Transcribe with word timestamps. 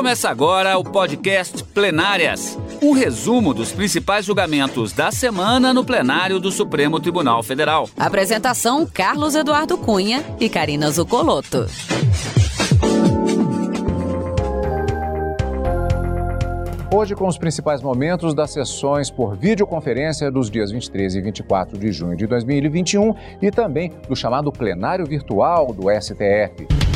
Começa 0.00 0.30
agora 0.30 0.78
o 0.78 0.82
podcast 0.82 1.62
Plenárias 1.62 2.58
um 2.80 2.92
resumo 2.92 3.52
dos 3.52 3.70
principais 3.70 4.24
julgamentos 4.24 4.94
da 4.94 5.12
semana 5.12 5.74
no 5.74 5.84
plenário 5.84 6.40
do 6.40 6.50
Supremo 6.50 6.98
Tribunal 6.98 7.42
Federal. 7.42 7.86
Apresentação: 7.98 8.86
Carlos 8.86 9.34
Eduardo 9.34 9.76
Cunha 9.76 10.24
e 10.40 10.48
Karina 10.48 10.90
Zucolotto. 10.90 11.66
Hoje 16.90 17.14
com 17.14 17.28
os 17.28 17.36
principais 17.36 17.82
momentos 17.82 18.32
das 18.32 18.52
sessões 18.52 19.10
por 19.10 19.36
videoconferência 19.36 20.30
dos 20.30 20.50
dias 20.50 20.70
23 20.70 21.16
e 21.16 21.20
24 21.20 21.76
de 21.76 21.92
junho 21.92 22.16
de 22.16 22.26
2021 22.26 23.14
e 23.42 23.50
também 23.50 23.92
do 24.08 24.16
chamado 24.16 24.50
plenário 24.50 25.04
virtual 25.04 25.74
do 25.74 25.90
STF. 25.90 26.89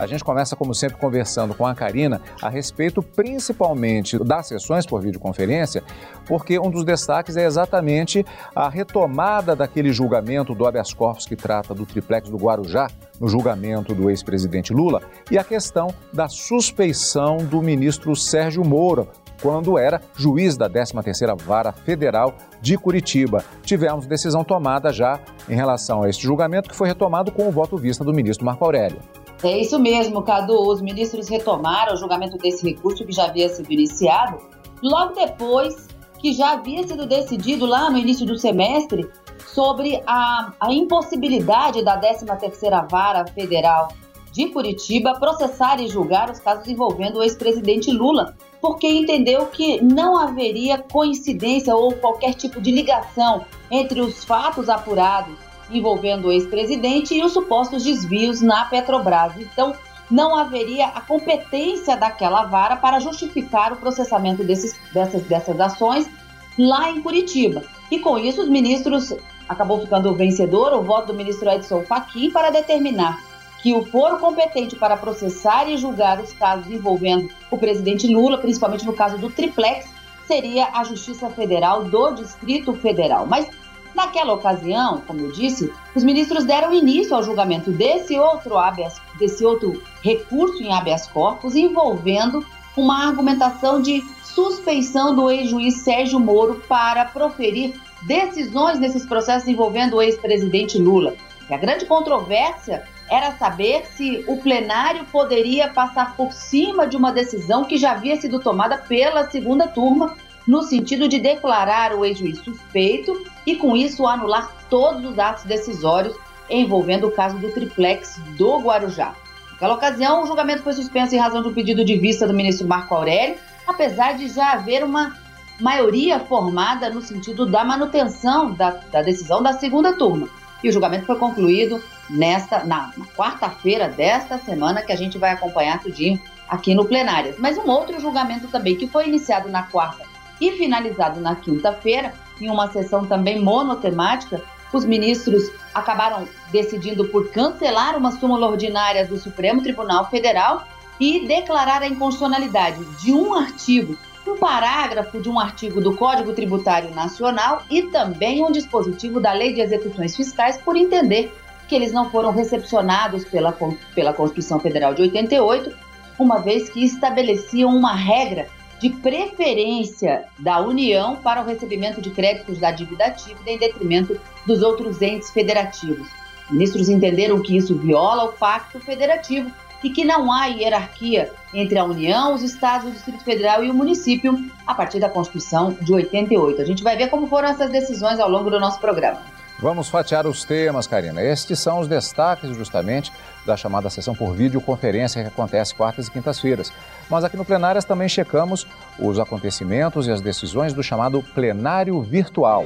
A 0.00 0.06
gente 0.06 0.24
começa, 0.24 0.56
como 0.56 0.74
sempre, 0.74 0.96
conversando 0.96 1.52
com 1.52 1.66
a 1.66 1.74
Karina 1.74 2.22
a 2.40 2.48
respeito 2.48 3.02
principalmente 3.02 4.18
das 4.24 4.46
sessões 4.46 4.86
por 4.86 5.02
videoconferência, 5.02 5.82
porque 6.26 6.58
um 6.58 6.70
dos 6.70 6.84
destaques 6.84 7.36
é 7.36 7.44
exatamente 7.44 8.24
a 8.56 8.70
retomada 8.70 9.54
daquele 9.54 9.92
julgamento 9.92 10.54
do 10.54 10.66
habeas 10.66 10.94
corpus 10.94 11.26
que 11.26 11.36
trata 11.36 11.74
do 11.74 11.84
triplex 11.84 12.30
do 12.30 12.38
Guarujá, 12.38 12.88
no 13.20 13.28
julgamento 13.28 13.94
do 13.94 14.08
ex-presidente 14.08 14.72
Lula, 14.72 15.02
e 15.30 15.36
a 15.36 15.44
questão 15.44 15.88
da 16.10 16.28
suspeição 16.28 17.36
do 17.36 17.60
ministro 17.60 18.16
Sérgio 18.16 18.64
Moro, 18.64 19.06
quando 19.42 19.78
era 19.78 20.00
juiz 20.16 20.56
da 20.56 20.68
13ª 20.68 21.38
Vara 21.42 21.72
Federal 21.72 22.34
de 22.62 22.78
Curitiba. 22.78 23.44
Tivemos 23.62 24.06
decisão 24.06 24.44
tomada 24.44 24.92
já 24.94 25.20
em 25.46 25.54
relação 25.54 26.02
a 26.02 26.08
este 26.08 26.22
julgamento, 26.22 26.70
que 26.70 26.76
foi 26.76 26.88
retomado 26.88 27.30
com 27.30 27.46
o 27.46 27.52
voto 27.52 27.76
vista 27.76 28.02
do 28.02 28.14
ministro 28.14 28.46
Marco 28.46 28.64
Aurélio. 28.64 28.98
É 29.42 29.58
isso 29.58 29.78
mesmo, 29.78 30.22
Cadu. 30.22 30.68
Os 30.68 30.82
ministros 30.82 31.28
retomaram 31.28 31.94
o 31.94 31.96
julgamento 31.96 32.36
desse 32.36 32.68
recurso 32.68 33.04
que 33.04 33.12
já 33.12 33.24
havia 33.24 33.48
sido 33.48 33.72
iniciado, 33.72 34.38
logo 34.82 35.14
depois 35.14 35.88
que 36.18 36.32
já 36.34 36.52
havia 36.52 36.86
sido 36.86 37.06
decidido 37.06 37.64
lá 37.64 37.88
no 37.90 37.96
início 37.96 38.26
do 38.26 38.38
semestre 38.38 39.08
sobre 39.46 40.02
a, 40.06 40.52
a 40.60 40.72
impossibilidade 40.72 41.82
da 41.82 41.98
13ª 41.98 42.86
Vara 42.90 43.26
Federal 43.26 43.88
de 44.30 44.46
Curitiba 44.48 45.18
processar 45.18 45.80
e 45.80 45.88
julgar 45.88 46.30
os 46.30 46.38
casos 46.38 46.68
envolvendo 46.68 47.18
o 47.18 47.22
ex-presidente 47.22 47.90
Lula, 47.90 48.36
porque 48.60 48.86
entendeu 48.86 49.46
que 49.46 49.82
não 49.82 50.16
haveria 50.16 50.78
coincidência 50.78 51.74
ou 51.74 51.92
qualquer 51.94 52.34
tipo 52.34 52.60
de 52.60 52.70
ligação 52.70 53.44
entre 53.70 54.00
os 54.00 54.22
fatos 54.22 54.68
apurados 54.68 55.49
envolvendo 55.70 56.28
o 56.28 56.32
ex-presidente 56.32 57.14
e 57.14 57.22
os 57.22 57.32
supostos 57.32 57.84
desvios 57.84 58.40
na 58.40 58.64
Petrobras. 58.64 59.32
Então, 59.38 59.74
não 60.10 60.36
haveria 60.36 60.86
a 60.86 61.00
competência 61.00 61.96
daquela 61.96 62.44
vara 62.44 62.76
para 62.76 62.98
justificar 62.98 63.72
o 63.72 63.76
processamento 63.76 64.42
desses, 64.42 64.78
dessas, 64.92 65.22
dessas 65.22 65.60
ações 65.60 66.10
lá 66.58 66.90
em 66.90 67.00
Curitiba. 67.00 67.62
E 67.90 67.98
com 67.98 68.18
isso, 68.18 68.42
os 68.42 68.48
ministros 68.48 69.14
acabou 69.48 69.80
ficando 69.80 70.14
vencedor 70.14 70.72
o 70.72 70.82
voto 70.82 71.08
do 71.08 71.14
ministro 71.14 71.48
Edson 71.50 71.82
Fachin 71.82 72.30
para 72.30 72.50
determinar 72.50 73.18
que 73.62 73.74
o 73.74 73.84
foro 73.84 74.18
competente 74.18 74.74
para 74.74 74.96
processar 74.96 75.68
e 75.68 75.76
julgar 75.76 76.20
os 76.20 76.32
casos 76.32 76.70
envolvendo 76.70 77.30
o 77.50 77.58
presidente 77.58 78.06
Lula, 78.06 78.38
principalmente 78.38 78.86
no 78.86 78.92
caso 78.92 79.18
do 79.18 79.28
triplex, 79.28 79.86
seria 80.26 80.68
a 80.72 80.84
Justiça 80.84 81.28
Federal 81.30 81.84
do 81.84 82.12
Distrito 82.12 82.72
Federal. 82.72 83.26
Mas 83.26 83.48
Naquela 83.94 84.32
ocasião, 84.32 85.02
como 85.06 85.20
eu 85.20 85.32
disse, 85.32 85.72
os 85.94 86.04
ministros 86.04 86.44
deram 86.44 86.72
início 86.72 87.14
ao 87.14 87.22
julgamento 87.22 87.70
desse 87.70 88.18
outro 88.18 88.56
habeas, 88.56 89.00
desse 89.18 89.44
outro 89.44 89.82
recurso 90.02 90.62
em 90.62 90.72
habeas 90.72 91.06
corpus 91.08 91.54
envolvendo 91.54 92.44
uma 92.76 93.06
argumentação 93.06 93.82
de 93.82 94.02
suspeição 94.22 95.14
do 95.14 95.30
ex-juiz 95.30 95.78
Sérgio 95.78 96.20
Moro 96.20 96.62
para 96.68 97.04
proferir 97.04 97.74
decisões 98.02 98.78
nesses 98.78 99.04
processos 99.04 99.48
envolvendo 99.48 99.96
o 99.96 100.02
ex-presidente 100.02 100.78
Lula. 100.78 101.14
E 101.48 101.54
a 101.54 101.58
grande 101.58 101.84
controvérsia 101.84 102.84
era 103.10 103.32
saber 103.32 103.84
se 103.86 104.24
o 104.28 104.36
plenário 104.36 105.04
poderia 105.06 105.68
passar 105.68 106.14
por 106.16 106.32
cima 106.32 106.86
de 106.86 106.96
uma 106.96 107.12
decisão 107.12 107.64
que 107.64 107.76
já 107.76 107.90
havia 107.90 108.16
sido 108.20 108.38
tomada 108.38 108.78
pela 108.78 109.28
segunda 109.28 109.66
turma 109.66 110.16
no 110.50 110.64
sentido 110.64 111.06
de 111.06 111.20
declarar 111.20 111.94
o 111.94 112.04
ex-juiz 112.04 112.40
suspeito 112.40 113.24
e, 113.46 113.54
com 113.54 113.76
isso, 113.76 114.04
anular 114.04 114.50
todos 114.68 115.08
os 115.08 115.16
atos 115.16 115.44
decisórios 115.44 116.16
envolvendo 116.50 117.06
o 117.06 117.12
caso 117.12 117.38
do 117.38 117.52
triplex 117.52 118.20
do 118.36 118.58
Guarujá. 118.58 119.14
Naquela 119.52 119.74
ocasião, 119.74 120.24
o 120.24 120.26
julgamento 120.26 120.64
foi 120.64 120.72
suspenso 120.72 121.14
em 121.14 121.18
razão 121.18 121.40
de 121.40 121.46
um 121.46 121.54
pedido 121.54 121.84
de 121.84 121.96
vista 121.96 122.26
do 122.26 122.34
ministro 122.34 122.66
Marco 122.66 122.92
Aurélio, 122.92 123.36
apesar 123.64 124.16
de 124.16 124.26
já 124.26 124.54
haver 124.54 124.82
uma 124.82 125.16
maioria 125.60 126.18
formada 126.18 126.90
no 126.90 127.00
sentido 127.00 127.46
da 127.46 127.64
manutenção 127.64 128.52
da, 128.52 128.70
da 128.90 129.02
decisão 129.02 129.40
da 129.40 129.52
segunda 129.52 129.92
turma. 129.92 130.28
E 130.64 130.68
o 130.68 130.72
julgamento 130.72 131.06
foi 131.06 131.16
concluído 131.16 131.80
nesta 132.08 132.64
na, 132.64 132.92
na 132.96 133.06
quarta-feira 133.16 133.88
desta 133.88 134.36
semana, 134.36 134.82
que 134.82 134.90
a 134.90 134.96
gente 134.96 135.16
vai 135.16 135.30
acompanhar 135.30 135.80
tudinho 135.80 136.20
aqui 136.48 136.74
no 136.74 136.86
Plenárias. 136.86 137.36
Mas 137.38 137.56
um 137.56 137.70
outro 137.70 138.00
julgamento 138.00 138.48
também 138.48 138.74
que 138.74 138.88
foi 138.88 139.06
iniciado 139.06 139.48
na 139.48 139.62
quarta 139.62 140.09
e 140.40 140.52
finalizado 140.52 141.20
na 141.20 141.36
quinta-feira, 141.36 142.14
em 142.40 142.48
uma 142.48 142.70
sessão 142.70 143.04
também 143.06 143.42
monotemática, 143.42 144.42
os 144.72 144.84
ministros 144.84 145.50
acabaram 145.74 146.26
decidindo 146.50 147.04
por 147.08 147.28
cancelar 147.30 147.96
uma 147.96 148.12
súmula 148.12 148.48
ordinária 148.48 149.06
do 149.06 149.18
Supremo 149.18 149.62
Tribunal 149.62 150.08
Federal 150.08 150.64
e 150.98 151.26
declarar 151.26 151.82
a 151.82 151.88
inconstitucionalidade 151.88 152.84
de 153.02 153.12
um 153.12 153.34
artigo, 153.34 153.96
um 154.26 154.36
parágrafo 154.36 155.20
de 155.20 155.28
um 155.28 155.40
artigo 155.40 155.80
do 155.80 155.96
Código 155.96 156.32
Tributário 156.32 156.94
Nacional 156.94 157.62
e 157.70 157.82
também 157.84 158.44
um 158.44 158.52
dispositivo 158.52 159.18
da 159.18 159.32
Lei 159.32 159.52
de 159.52 159.60
Execuções 159.60 160.14
Fiscais 160.14 160.58
por 160.58 160.76
entender 160.76 161.34
que 161.66 161.74
eles 161.74 161.92
não 161.92 162.10
foram 162.10 162.30
recepcionados 162.32 163.24
pela, 163.24 163.56
pela 163.94 164.12
Constituição 164.12 164.60
Federal 164.60 164.92
de 164.92 165.02
88, 165.02 165.72
uma 166.18 166.38
vez 166.38 166.68
que 166.68 166.84
estabeleciam 166.84 167.74
uma 167.74 167.94
regra 167.94 168.48
de 168.80 168.90
preferência 168.90 170.24
da 170.38 170.60
União 170.60 171.16
para 171.16 171.42
o 171.42 171.44
recebimento 171.44 172.00
de 172.00 172.10
créditos 172.10 172.58
da 172.58 172.70
dívida 172.70 173.06
ativa 173.06 173.38
em 173.46 173.58
detrimento 173.58 174.18
dos 174.46 174.62
outros 174.62 175.02
entes 175.02 175.30
federativos. 175.30 176.08
Ministros 176.50 176.88
entenderam 176.88 177.40
que 177.40 177.56
isso 177.56 177.74
viola 177.76 178.24
o 178.24 178.32
Pacto 178.32 178.80
Federativo 178.80 179.50
e 179.84 179.90
que 179.90 180.04
não 180.04 180.32
há 180.32 180.46
hierarquia 180.46 181.30
entre 181.54 181.78
a 181.78 181.84
União, 181.84 182.34
os 182.34 182.42
estados, 182.42 182.88
o 182.88 182.90
Distrito 182.90 183.22
Federal 183.22 183.64
e 183.64 183.70
o 183.70 183.74
município 183.74 184.36
a 184.66 184.74
partir 184.74 184.98
da 184.98 185.08
Constituição 185.08 185.76
de 185.80 185.92
88. 185.92 186.60
A 186.60 186.64
gente 186.64 186.82
vai 186.82 186.96
ver 186.96 187.08
como 187.08 187.26
foram 187.26 187.48
essas 187.48 187.70
decisões 187.70 188.18
ao 188.18 188.28
longo 188.28 188.50
do 188.50 188.58
nosso 188.58 188.80
programa. 188.80 189.20
Vamos 189.60 189.90
fatiar 189.90 190.26
os 190.26 190.42
temas, 190.42 190.86
Karina. 190.86 191.22
Estes 191.22 191.58
são 191.58 191.80
os 191.80 191.88
destaques, 191.88 192.56
justamente, 192.56 193.12
da 193.44 193.58
chamada 193.58 193.90
sessão 193.90 194.14
por 194.14 194.34
videoconferência 194.34 195.20
que 195.20 195.28
acontece 195.28 195.74
quartas 195.74 196.08
e 196.08 196.10
quintas-feiras. 196.10 196.72
Mas 197.10 197.24
aqui 197.24 197.36
no 197.36 197.44
Plenárias 197.44 197.84
também 197.84 198.08
checamos 198.08 198.66
os 198.98 199.18
acontecimentos 199.18 200.06
e 200.06 200.12
as 200.12 200.20
decisões 200.20 200.72
do 200.72 200.82
chamado 200.82 201.22
plenário 201.34 202.00
virtual. 202.00 202.64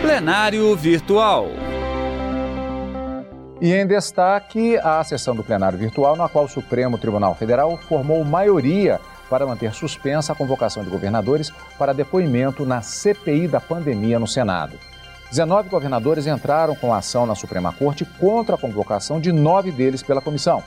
Plenário 0.00 0.74
virtual. 0.74 1.48
E 3.60 3.74
em 3.74 3.86
destaque, 3.86 4.78
a 4.78 5.04
sessão 5.04 5.36
do 5.36 5.44
plenário 5.44 5.78
virtual, 5.78 6.16
na 6.16 6.30
qual 6.30 6.46
o 6.46 6.48
Supremo 6.48 6.96
Tribunal 6.96 7.34
Federal 7.34 7.76
formou 7.76 8.24
maioria 8.24 8.98
para 9.28 9.46
manter 9.46 9.74
suspensa 9.74 10.32
a 10.32 10.34
convocação 10.34 10.82
de 10.82 10.88
governadores 10.88 11.52
para 11.78 11.92
depoimento 11.92 12.64
na 12.64 12.80
CPI 12.80 13.48
da 13.48 13.60
pandemia 13.60 14.18
no 14.18 14.26
Senado. 14.26 14.78
19 15.30 15.68
governadores 15.68 16.26
entraram 16.26 16.74
com 16.74 16.92
ação 16.92 17.26
na 17.26 17.34
Suprema 17.34 17.70
Corte 17.70 18.04
contra 18.18 18.56
a 18.56 18.58
convocação 18.58 19.20
de 19.20 19.30
nove 19.30 19.70
deles 19.70 20.02
pela 20.02 20.22
comissão. 20.22 20.64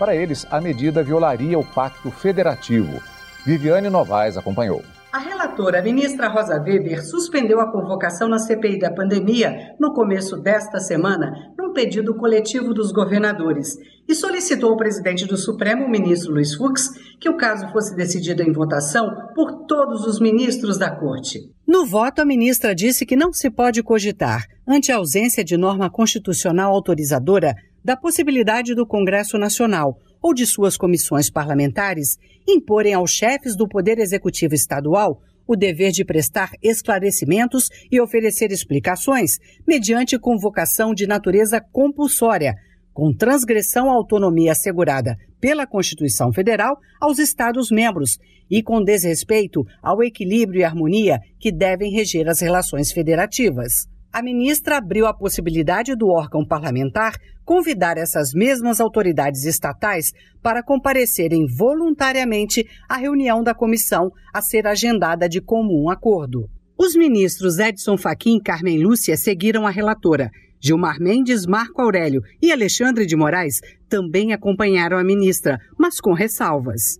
Para 0.00 0.16
eles, 0.16 0.46
a 0.50 0.62
medida 0.62 1.02
violaria 1.02 1.58
o 1.58 1.64
Pacto 1.74 2.10
Federativo. 2.10 3.02
Viviane 3.44 3.90
Novaes 3.90 4.38
acompanhou. 4.38 4.82
A 5.12 5.18
relatora, 5.18 5.80
a 5.80 5.82
ministra 5.82 6.26
Rosa 6.28 6.58
Weber, 6.58 7.04
suspendeu 7.04 7.60
a 7.60 7.70
convocação 7.70 8.26
na 8.26 8.38
CPI 8.38 8.78
da 8.78 8.90
pandemia 8.90 9.74
no 9.78 9.92
começo 9.92 10.38
desta 10.38 10.78
semana, 10.78 11.52
num 11.58 11.74
pedido 11.74 12.14
coletivo 12.14 12.72
dos 12.72 12.92
governadores, 12.92 13.76
e 14.08 14.14
solicitou 14.14 14.70
ao 14.70 14.76
presidente 14.78 15.26
do 15.26 15.36
Supremo, 15.36 15.84
o 15.84 15.90
ministro 15.90 16.32
Luiz 16.32 16.54
Fux, 16.54 16.88
que 17.20 17.28
o 17.28 17.36
caso 17.36 17.68
fosse 17.68 17.94
decidido 17.94 18.42
em 18.42 18.52
votação 18.52 19.10
por 19.34 19.66
todos 19.66 20.06
os 20.06 20.18
ministros 20.18 20.78
da 20.78 20.90
Corte. 20.90 21.40
No 21.66 21.84
voto, 21.84 22.22
a 22.22 22.24
ministra 22.24 22.74
disse 22.74 23.04
que 23.04 23.16
não 23.16 23.32
se 23.32 23.50
pode 23.50 23.82
cogitar, 23.82 24.46
ante 24.66 24.90
a 24.90 24.96
ausência 24.96 25.44
de 25.44 25.56
norma 25.56 25.90
constitucional 25.90 26.72
autorizadora, 26.72 27.54
da 27.84 27.96
possibilidade 27.96 28.74
do 28.74 28.86
Congresso 28.86 29.38
Nacional 29.38 29.98
ou 30.22 30.34
de 30.34 30.46
suas 30.46 30.76
comissões 30.76 31.30
parlamentares 31.30 32.16
imporem 32.46 32.94
aos 32.94 33.10
chefes 33.10 33.56
do 33.56 33.68
Poder 33.68 33.98
Executivo 33.98 34.54
Estadual 34.54 35.20
o 35.46 35.56
dever 35.56 35.90
de 35.90 36.04
prestar 36.04 36.50
esclarecimentos 36.62 37.68
e 37.90 38.00
oferecer 38.00 38.52
explicações 38.52 39.38
mediante 39.66 40.16
convocação 40.16 40.94
de 40.94 41.08
natureza 41.08 41.60
compulsória, 41.72 42.54
com 42.92 43.12
transgressão 43.12 43.90
à 43.90 43.94
autonomia 43.94 44.52
assegurada 44.52 45.16
pela 45.40 45.66
Constituição 45.66 46.32
Federal 46.32 46.76
aos 47.00 47.18
Estados-membros 47.18 48.16
e 48.48 48.62
com 48.62 48.80
desrespeito 48.80 49.64
ao 49.82 50.04
equilíbrio 50.04 50.60
e 50.60 50.64
harmonia 50.64 51.18
que 51.40 51.50
devem 51.50 51.90
reger 51.90 52.28
as 52.28 52.40
relações 52.40 52.92
federativas. 52.92 53.88
A 54.12 54.22
ministra 54.22 54.78
abriu 54.78 55.06
a 55.06 55.14
possibilidade 55.14 55.94
do 55.94 56.08
órgão 56.08 56.44
parlamentar 56.44 57.14
convidar 57.44 57.96
essas 57.96 58.32
mesmas 58.34 58.80
autoridades 58.80 59.44
estatais 59.44 60.12
para 60.42 60.64
comparecerem 60.64 61.46
voluntariamente 61.46 62.66
à 62.88 62.96
reunião 62.96 63.40
da 63.40 63.54
comissão 63.54 64.10
a 64.34 64.42
ser 64.42 64.66
agendada 64.66 65.28
de 65.28 65.40
comum 65.40 65.88
acordo. 65.88 66.48
Os 66.76 66.96
ministros 66.96 67.60
Edson 67.60 67.96
Fachin 67.96 68.38
e 68.38 68.42
Carmen 68.42 68.82
Lúcia 68.82 69.16
seguiram 69.16 69.64
a 69.64 69.70
relatora. 69.70 70.28
Gilmar 70.60 70.98
Mendes, 70.98 71.46
Marco 71.46 71.80
Aurélio 71.80 72.20
e 72.42 72.50
Alexandre 72.50 73.06
de 73.06 73.14
Moraes 73.14 73.60
também 73.88 74.32
acompanharam 74.32 74.98
a 74.98 75.04
ministra, 75.04 75.56
mas 75.78 76.00
com 76.00 76.12
ressalvas. 76.12 76.98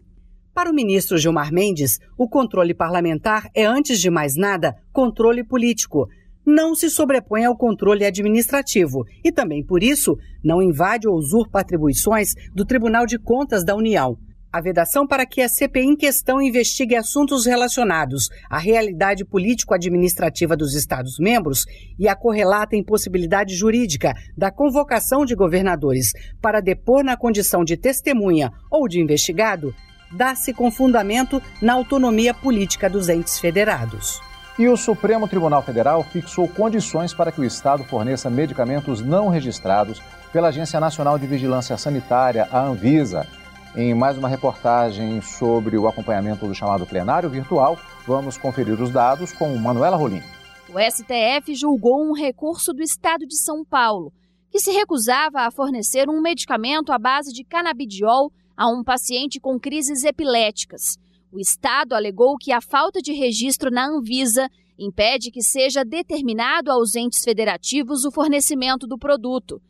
Para 0.54 0.70
o 0.70 0.74
ministro 0.74 1.16
Gilmar 1.16 1.52
Mendes, 1.52 1.98
o 2.18 2.28
controle 2.28 2.74
parlamentar 2.74 3.48
é, 3.54 3.64
antes 3.64 4.00
de 4.00 4.10
mais 4.10 4.36
nada, 4.36 4.74
controle 4.92 5.42
político. 5.42 6.06
Não 6.44 6.74
se 6.74 6.88
sobrepõe 6.88 7.44
ao 7.44 7.56
controle 7.56 8.04
administrativo 8.04 9.04
e 9.24 9.30
também, 9.30 9.64
por 9.64 9.82
isso, 9.82 10.16
não 10.42 10.62
invade 10.62 11.06
ou 11.06 11.14
usurpa 11.14 11.60
atribuições 11.60 12.34
do 12.54 12.64
Tribunal 12.64 13.06
de 13.06 13.18
Contas 13.18 13.64
da 13.64 13.76
União. 13.76 14.16
A 14.52 14.60
vedação 14.60 15.06
para 15.06 15.24
que 15.24 15.42
a 15.42 15.48
CPI 15.48 15.84
em 15.84 15.96
questão 15.96 16.42
investigue 16.42 16.96
assuntos 16.96 17.46
relacionados 17.46 18.28
à 18.50 18.58
realidade 18.58 19.24
político-administrativa 19.24 20.56
dos 20.56 20.74
Estados-membros 20.74 21.66
e 21.96 22.08
a 22.08 22.16
correlata 22.16 22.74
impossibilidade 22.74 23.54
jurídica 23.54 24.12
da 24.36 24.50
convocação 24.50 25.24
de 25.24 25.36
governadores 25.36 26.10
para 26.42 26.60
depor 26.60 27.04
na 27.04 27.16
condição 27.16 27.62
de 27.62 27.76
testemunha 27.76 28.50
ou 28.68 28.88
de 28.88 29.00
investigado 29.00 29.72
dá-se 30.10 30.52
com 30.52 30.68
fundamento 30.68 31.40
na 31.62 31.74
autonomia 31.74 32.34
política 32.34 32.90
dos 32.90 33.08
entes 33.08 33.38
federados. 33.38 34.29
E 34.60 34.68
o 34.68 34.76
Supremo 34.76 35.26
Tribunal 35.26 35.62
Federal 35.62 36.04
fixou 36.04 36.46
condições 36.46 37.14
para 37.14 37.32
que 37.32 37.40
o 37.40 37.44
Estado 37.44 37.82
forneça 37.82 38.28
medicamentos 38.28 39.00
não 39.00 39.30
registrados 39.30 40.02
pela 40.34 40.48
Agência 40.48 40.78
Nacional 40.78 41.18
de 41.18 41.26
Vigilância 41.26 41.78
Sanitária, 41.78 42.46
a 42.52 42.60
Anvisa. 42.60 43.26
Em 43.74 43.94
mais 43.94 44.18
uma 44.18 44.28
reportagem 44.28 45.22
sobre 45.22 45.78
o 45.78 45.88
acompanhamento 45.88 46.46
do 46.46 46.54
chamado 46.54 46.84
plenário 46.84 47.30
virtual, 47.30 47.78
vamos 48.06 48.36
conferir 48.36 48.78
os 48.78 48.90
dados 48.90 49.32
com 49.32 49.56
Manuela 49.56 49.96
Rolim. 49.96 50.22
O 50.68 50.78
STF 50.78 51.54
julgou 51.54 52.04
um 52.04 52.12
recurso 52.12 52.74
do 52.74 52.82
Estado 52.82 53.26
de 53.26 53.38
São 53.38 53.64
Paulo, 53.64 54.12
que 54.50 54.60
se 54.60 54.72
recusava 54.72 55.40
a 55.40 55.50
fornecer 55.50 56.06
um 56.06 56.20
medicamento 56.20 56.92
à 56.92 56.98
base 56.98 57.32
de 57.32 57.44
canabidiol 57.44 58.30
a 58.54 58.68
um 58.68 58.84
paciente 58.84 59.40
com 59.40 59.58
crises 59.58 60.04
epiléticas. 60.04 60.98
O 61.32 61.38
Estado 61.38 61.94
alegou 61.94 62.36
que 62.36 62.50
a 62.50 62.60
falta 62.60 63.00
de 63.00 63.12
registro 63.12 63.70
na 63.70 63.86
Anvisa 63.86 64.50
impede 64.76 65.30
que 65.30 65.42
seja 65.42 65.84
determinado 65.84 66.72
aos 66.72 66.96
entes 66.96 67.22
federativos 67.22 68.04
o 68.04 68.10
fornecimento 68.10 68.84
do 68.86 68.98
produto. 68.98 69.62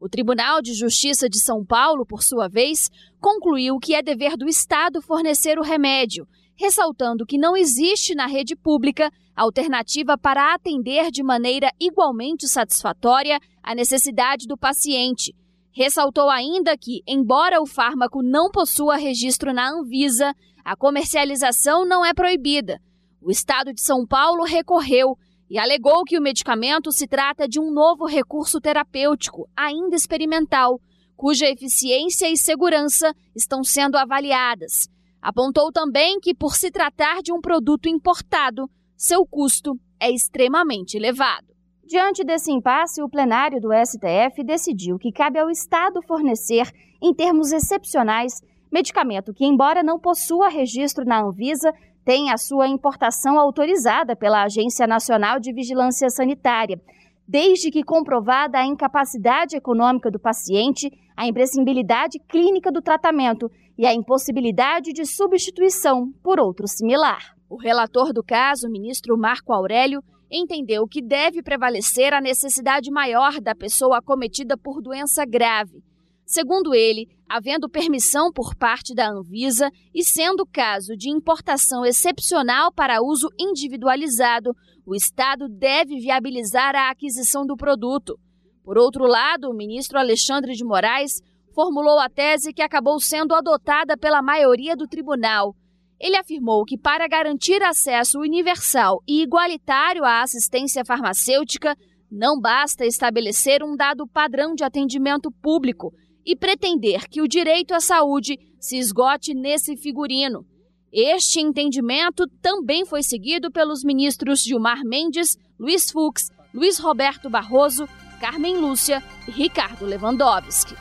O 0.00 0.08
Tribunal 0.08 0.60
de 0.60 0.74
Justiça 0.74 1.28
de 1.28 1.38
São 1.38 1.64
Paulo, 1.64 2.04
por 2.04 2.22
sua 2.22 2.48
vez, 2.48 2.90
concluiu 3.20 3.78
que 3.78 3.94
é 3.94 4.02
dever 4.02 4.36
do 4.36 4.48
Estado 4.48 5.00
fornecer 5.00 5.56
o 5.56 5.62
remédio, 5.62 6.26
ressaltando 6.56 7.24
que 7.24 7.38
não 7.38 7.56
existe 7.56 8.12
na 8.14 8.26
rede 8.26 8.56
pública 8.56 9.08
alternativa 9.36 10.18
para 10.18 10.52
atender 10.52 11.12
de 11.12 11.22
maneira 11.22 11.70
igualmente 11.78 12.48
satisfatória 12.48 13.38
a 13.62 13.72
necessidade 13.72 14.48
do 14.48 14.56
paciente 14.56 15.32
Ressaltou 15.76 16.30
ainda 16.30 16.78
que, 16.78 17.02
embora 17.04 17.60
o 17.60 17.66
fármaco 17.66 18.22
não 18.22 18.48
possua 18.48 18.94
registro 18.94 19.52
na 19.52 19.68
Anvisa, 19.68 20.32
a 20.64 20.74
comercialização 20.74 21.84
não 21.84 22.04
é 22.04 22.14
proibida. 22.14 22.80
O 23.20 23.30
estado 23.30 23.72
de 23.72 23.82
São 23.82 24.06
Paulo 24.06 24.44
recorreu 24.44 25.16
e 25.50 25.58
alegou 25.58 26.04
que 26.04 26.18
o 26.18 26.22
medicamento 26.22 26.90
se 26.90 27.06
trata 27.06 27.46
de 27.46 27.60
um 27.60 27.70
novo 27.70 28.06
recurso 28.06 28.60
terapêutico, 28.60 29.48
ainda 29.54 29.94
experimental, 29.94 30.80
cuja 31.14 31.46
eficiência 31.46 32.30
e 32.30 32.36
segurança 32.36 33.14
estão 33.36 33.62
sendo 33.62 33.96
avaliadas. 33.96 34.88
Apontou 35.20 35.70
também 35.70 36.18
que, 36.18 36.34
por 36.34 36.54
se 36.54 36.70
tratar 36.70 37.22
de 37.22 37.32
um 37.32 37.40
produto 37.40 37.88
importado, 37.88 38.68
seu 38.96 39.26
custo 39.26 39.78
é 40.00 40.10
extremamente 40.10 40.96
elevado. 40.96 41.46
Diante 41.86 42.24
desse 42.24 42.50
impasse, 42.50 43.02
o 43.02 43.08
plenário 43.08 43.60
do 43.60 43.68
STF 43.72 44.42
decidiu 44.42 44.98
que 44.98 45.12
cabe 45.12 45.38
ao 45.38 45.50
Estado 45.50 46.00
fornecer, 46.06 46.70
em 47.02 47.14
termos 47.14 47.52
excepcionais, 47.52 48.40
medicamento 48.74 49.32
que, 49.32 49.46
embora 49.46 49.84
não 49.84 50.00
possua 50.00 50.48
registro 50.48 51.04
na 51.04 51.22
Anvisa, 51.22 51.72
tem 52.04 52.32
a 52.32 52.36
sua 52.36 52.66
importação 52.66 53.38
autorizada 53.38 54.16
pela 54.16 54.42
Agência 54.42 54.84
Nacional 54.84 55.38
de 55.38 55.52
Vigilância 55.52 56.10
Sanitária, 56.10 56.80
desde 57.26 57.70
que 57.70 57.84
comprovada 57.84 58.58
a 58.58 58.66
incapacidade 58.66 59.56
econômica 59.56 60.10
do 60.10 60.18
paciente, 60.18 60.90
a 61.16 61.24
imprescindibilidade 61.24 62.18
clínica 62.28 62.72
do 62.72 62.82
tratamento 62.82 63.48
e 63.78 63.86
a 63.86 63.94
impossibilidade 63.94 64.92
de 64.92 65.06
substituição 65.06 66.12
por 66.20 66.40
outro 66.40 66.66
similar. 66.66 67.32
O 67.48 67.56
relator 67.56 68.12
do 68.12 68.24
caso, 68.24 68.68
ministro 68.68 69.16
Marco 69.16 69.52
Aurélio, 69.52 70.02
entendeu 70.28 70.84
que 70.88 71.00
deve 71.00 71.44
prevalecer 71.44 72.12
a 72.12 72.20
necessidade 72.20 72.90
maior 72.90 73.40
da 73.40 73.54
pessoa 73.54 73.98
acometida 73.98 74.56
por 74.58 74.82
doença 74.82 75.24
grave. 75.24 75.80
Segundo 76.26 76.74
ele, 76.74 77.06
havendo 77.28 77.68
permissão 77.68 78.32
por 78.32 78.54
parte 78.54 78.94
da 78.94 79.10
Anvisa 79.10 79.70
e 79.94 80.02
sendo 80.02 80.46
caso 80.46 80.96
de 80.96 81.10
importação 81.10 81.84
excepcional 81.84 82.72
para 82.72 83.02
uso 83.02 83.28
individualizado, 83.38 84.50
o 84.86 84.94
Estado 84.94 85.48
deve 85.48 85.98
viabilizar 86.00 86.74
a 86.74 86.90
aquisição 86.90 87.44
do 87.46 87.56
produto. 87.56 88.18
Por 88.62 88.78
outro 88.78 89.04
lado, 89.04 89.50
o 89.50 89.54
ministro 89.54 89.98
Alexandre 89.98 90.54
de 90.54 90.64
Moraes 90.64 91.20
formulou 91.54 91.98
a 91.98 92.08
tese 92.08 92.52
que 92.52 92.62
acabou 92.62 92.98
sendo 92.98 93.34
adotada 93.34 93.96
pela 93.96 94.22
maioria 94.22 94.74
do 94.74 94.88
tribunal 94.88 95.54
ele 96.00 96.16
afirmou 96.16 96.64
que, 96.64 96.76
para 96.76 97.08
garantir 97.08 97.62
acesso 97.62 98.18
universal 98.18 99.02
e 99.08 99.22
igualitário 99.22 100.04
à 100.04 100.22
assistência 100.22 100.84
farmacêutica, 100.84 101.74
não 102.10 102.38
basta 102.38 102.84
estabelecer 102.84 103.62
um 103.62 103.74
dado 103.74 104.06
padrão 104.06 104.54
de 104.54 104.62
atendimento 104.62 105.30
público 105.30 105.92
e 106.24 106.36
pretender 106.36 107.08
que 107.08 107.20
o 107.20 107.28
direito 107.28 107.74
à 107.74 107.80
saúde 107.80 108.38
se 108.58 108.76
esgote 108.76 109.34
nesse 109.34 109.76
figurino. 109.76 110.44
Este 110.92 111.40
entendimento 111.40 112.26
também 112.40 112.86
foi 112.86 113.02
seguido 113.02 113.50
pelos 113.50 113.82
ministros 113.82 114.42
Gilmar 114.42 114.82
Mendes, 114.84 115.36
Luiz 115.58 115.90
Fux, 115.90 116.30
Luiz 116.52 116.78
Roberto 116.78 117.28
Barroso, 117.28 117.88
Carmen 118.20 118.56
Lúcia 118.58 119.02
e 119.26 119.30
Ricardo 119.30 119.84
Lewandowski. 119.84 120.76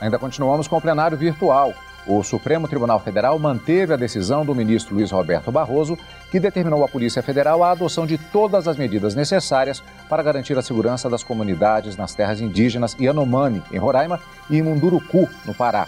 Ainda 0.00 0.18
continuamos 0.18 0.66
com 0.66 0.78
o 0.78 0.80
plenário 0.80 1.16
virtual. 1.16 1.74
O 2.06 2.22
Supremo 2.22 2.66
Tribunal 2.66 2.98
Federal 2.98 3.38
manteve 3.38 3.92
a 3.92 3.96
decisão 3.96 4.44
do 4.44 4.54
ministro 4.54 4.94
Luiz 4.94 5.10
Roberto 5.10 5.52
Barroso, 5.52 5.98
que 6.30 6.40
determinou 6.40 6.82
à 6.82 6.88
Polícia 6.88 7.22
Federal 7.22 7.62
a 7.62 7.70
adoção 7.70 8.06
de 8.06 8.16
todas 8.16 8.66
as 8.66 8.76
medidas 8.76 9.14
necessárias 9.14 9.82
para 10.08 10.22
garantir 10.22 10.56
a 10.56 10.62
segurança 10.62 11.10
das 11.10 11.22
comunidades 11.22 11.96
nas 11.96 12.14
terras 12.14 12.40
indígenas 12.40 12.96
Yanomami, 12.98 13.62
em 13.70 13.78
Roraima, 13.78 14.18
e 14.48 14.62
Munduruku, 14.62 15.28
no 15.44 15.54
Pará. 15.54 15.86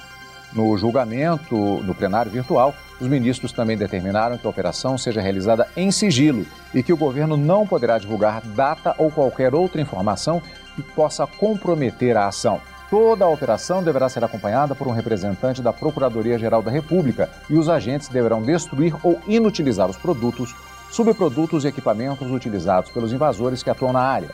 No 0.52 0.76
julgamento 0.76 1.57
no 1.83 1.95
plenário 1.95 2.31
virtual, 2.31 2.75
os 3.00 3.09
ministros 3.09 3.52
também 3.52 3.76
determinaram 3.76 4.37
que 4.37 4.47
a 4.47 4.50
operação 4.50 4.99
seja 4.99 5.21
realizada 5.21 5.66
em 5.75 5.90
sigilo 5.90 6.45
e 6.75 6.83
que 6.83 6.92
o 6.92 6.97
governo 6.97 7.38
não 7.38 7.66
poderá 7.66 7.99
divulgar 7.99 8.42
data 8.42 8.95
ou 8.99 9.11
qualquer 9.11 9.54
outra 9.54 9.81
informação 9.81 10.42
que 10.76 10.83
possa 10.83 11.26
comprometer 11.26 12.19
a 12.19 12.26
ação. 12.26 12.61
Toda 12.92 13.25
a 13.25 13.28
operação 13.28 13.82
deverá 13.82 14.06
ser 14.11 14.22
acompanhada 14.22 14.75
por 14.75 14.87
um 14.87 14.90
representante 14.90 15.62
da 15.62 15.72
Procuradoria-Geral 15.72 16.61
da 16.61 16.70
República 16.70 17.30
e 17.49 17.54
os 17.54 17.66
agentes 17.66 18.08
deverão 18.08 18.42
destruir 18.42 18.94
ou 19.02 19.18
inutilizar 19.26 19.88
os 19.88 19.96
produtos, 19.96 20.54
subprodutos 20.90 21.64
e 21.64 21.68
equipamentos 21.68 22.30
utilizados 22.30 22.90
pelos 22.90 23.11
invasores 23.11 23.62
que 23.62 23.70
atuam 23.70 23.94
na 23.94 24.02
área. 24.02 24.28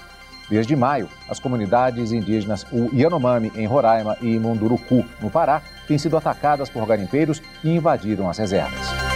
Desde 0.51 0.75
maio, 0.75 1.09
as 1.29 1.39
comunidades 1.39 2.11
indígenas 2.11 2.67
o 2.73 2.91
Yanomami, 2.93 3.53
em 3.55 3.65
Roraima, 3.65 4.17
e 4.21 4.37
Munduruku, 4.41 5.05
no 5.21 5.31
Pará, 5.31 5.63
têm 5.87 5.97
sido 5.97 6.17
atacadas 6.17 6.69
por 6.69 6.85
garimpeiros 6.85 7.41
e 7.63 7.71
invadiram 7.71 8.29
as 8.29 8.39
reservas. 8.39 9.08